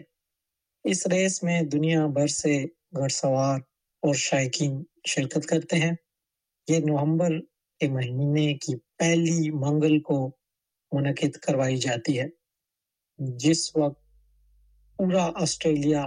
اس 0.85 1.07
ریس 1.07 1.43
میں 1.43 1.63
دنیا 1.63 2.07
بھر 2.07 2.27
سے 2.27 2.65
گھڑ 2.97 3.09
سوار 3.09 3.59
اور 4.03 4.15
شائقین 4.15 4.83
شرکت 5.09 5.47
کرتے 5.47 5.77
ہیں۔ 5.77 5.93
یہ 6.69 6.79
نومبر 6.79 7.29
کے 7.83 7.89
مہینے 7.89 8.55
کی 8.55 8.77
پہلی 8.99 9.51
منگل 9.51 10.01
کو 10.01 10.31
منعقد 10.93 11.37
کروائی 11.37 11.77
جاتی 11.77 12.21
ہے، 12.21 12.27
جس 13.19 13.77
وقت 13.77 14.01
پورا 14.97 15.31
آسٹریلیا 15.35 16.07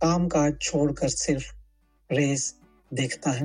کام 0.00 0.28
کاج 0.28 0.58
چھوڑ 0.60 0.92
کر 0.92 1.08
صرف 1.08 1.42
ریس 2.10 2.54
دیکھتا 2.90 3.40
ہے۔ 3.40 3.44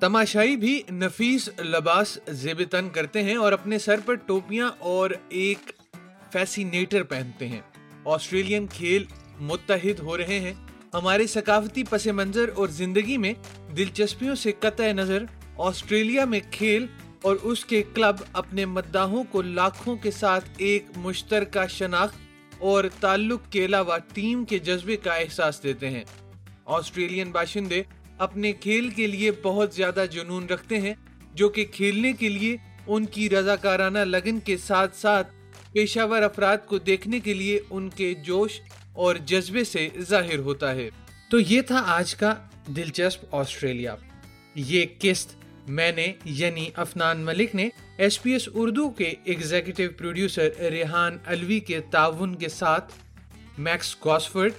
تماشائی 0.00 0.56
بھی 0.56 0.82
نفیس 0.90 1.48
لباس 1.58 2.18
زیب 2.28 2.62
تن 2.70 2.88
کرتے 2.88 3.22
ہیں 3.22 3.36
اور 3.36 3.52
اپنے 3.52 3.78
سر 3.78 4.00
پر 4.04 4.14
ٹوپیاں 4.14 4.70
اور 4.78 5.10
ایک 5.28 5.72
فیسینیٹر 6.32 7.02
پہنتے 7.02 7.48
ہیں۔ 7.48 7.60
آسٹریلین 8.04 8.66
کھیل 8.66 9.04
متحد 9.40 10.00
ہو 10.00 10.16
رہے 10.16 10.40
ہیں۔ 10.40 10.54
ہمارے 10.94 11.26
ثقافتی 11.26 11.82
پس 11.90 12.06
منظر 12.06 12.50
اور 12.54 12.68
زندگی 12.68 13.16
میں 13.16 13.32
دلچسپیوں 13.76 14.34
سے 14.34 14.52
قطع 14.60 14.92
نظر 14.92 15.24
آسٹریلیا 15.58 16.24
میں 16.24 16.40
کھیل 16.50 16.86
اور 17.22 17.36
اس 17.42 17.64
کے 17.64 17.82
کلب 17.94 18.16
اپنے 18.32 18.64
مداحوں 18.64 19.24
کو 19.24 19.42
لاکھوں 19.42 19.96
کے 19.96 20.10
ساتھ 20.10 20.44
ایک 20.56 20.84
مشترکہ 20.96 21.66
شناخت 21.66 22.16
اور 22.58 22.84
تعلق 23.00 23.40
کے 23.50 23.64
علاوہ 23.64 23.98
ٹیم 24.12 24.44
کے 24.44 24.58
جذبے 24.58 24.96
کا 24.96 25.14
احساس 25.14 25.62
دیتے 25.62 25.90
ہیں۔ 25.90 26.04
آسٹریلین 26.66 27.30
باشندے 27.30 27.82
اپنے 28.18 28.52
کھیل 28.52 28.88
کے 28.88 29.06
لیے 29.06 29.30
بہت 29.42 29.74
زیادہ 29.74 30.04
جنون 30.10 30.46
رکھتے 30.46 30.80
ہیں، 30.80 30.94
جو 31.34 31.48
کہ 31.48 31.64
کھیلنے 31.64 32.12
کے 32.12 32.28
لیے 32.28 32.56
ان 32.86 33.06
کی 33.06 33.30
رضاکارانہ 33.30 33.98
لگن 33.98 34.40
کے 34.40 34.56
ساتھ 34.56 34.96
ساتھ 34.96 35.32
پیشہ 35.72 36.00
ور 36.00 36.22
افراد 36.22 36.56
کو 36.66 36.78
دیکھنے 36.78 37.20
کے 37.20 37.34
لیے 37.34 37.60
ان 37.70 37.90
کے 37.90 38.14
جوش 38.14 38.60
اور 38.92 39.16
جذبے 39.16 39.64
سے 39.64 39.88
ظاہر 39.98 40.38
ہوتا 40.38 40.74
ہے۔ 40.74 40.90
تو 41.30 41.40
یہ 41.40 41.62
تھا 41.62 41.82
آج 41.86 42.14
کا 42.14 42.34
دلچسپ 42.66 43.34
آسٹریلیا۔ 43.34 43.96
یہ 44.54 44.86
قسط 45.00 45.45
میں 45.68 45.92
نے 45.92 46.12
یعنی 46.24 46.70
افنان 46.74 47.18
ملک 47.18 47.54
نے 47.54 47.68
ایس 47.98 48.22
پی 48.22 48.32
ایس 48.32 48.48
اردو 48.54 48.90
کے 48.90 49.14
ایگزیکٹو 49.24 49.82
پروڈیوسر 49.96 50.48
ریحان 50.70 51.18
الوی 51.26 51.60
کے 51.60 51.80
تعاون 51.80 52.34
کے 52.34 52.48
ساتھ 52.48 52.92
Max 53.58 53.96
Gosford, 54.04 54.52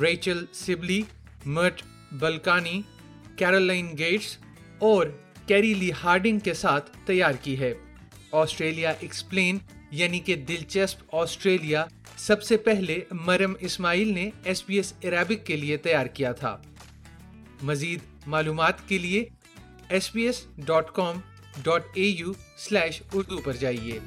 Rachel 0.00 0.44
Sibley, 0.52 1.02
Mert 1.46 1.82
Bilkani, 2.12 2.82
Caroline 3.36 3.98
Gates 3.98 4.36
اور 4.78 5.06
کیری 5.46 5.74
لی 5.74 5.90
ہارڈنگ 6.04 6.38
کے 6.38 6.54
ساتھ 6.54 6.90
تیار 7.06 7.32
کی 7.42 7.58
ہے۔ 7.58 7.74
آسٹریلیا 8.32 8.92
ایکسپلین 9.00 9.58
یعنی 9.90 10.18
کہ 10.18 10.34
دلچسپ 10.34 11.14
آسٹریلیا 11.14 11.84
سب 12.16 12.42
سے 12.42 12.56
پہلے 12.56 13.00
مرم 13.10 13.52
اسماعیل 13.60 14.14
نے 14.14 14.30
ایس 14.44 14.66
پی 14.66 14.76
ایس 14.76 14.92
عربک 15.04 15.46
کے 15.46 15.56
لیے 15.56 15.76
تیار 15.76 16.06
کیا 16.06 16.32
تھا۔ 16.32 16.56
مزید 17.62 18.00
معلومات 18.26 18.88
کے 18.88 18.98
لیے 18.98 19.24
S 19.90 20.12
B 20.12 20.22
S 20.22 20.44
dot 20.56 20.90
com 20.90 21.16
dot 21.62 21.82
A 21.94 22.02
U 22.02 22.32
slash 22.56 23.02
Urdu 23.14 23.38
پر 23.38 23.52
جائیے۔ 23.52 23.98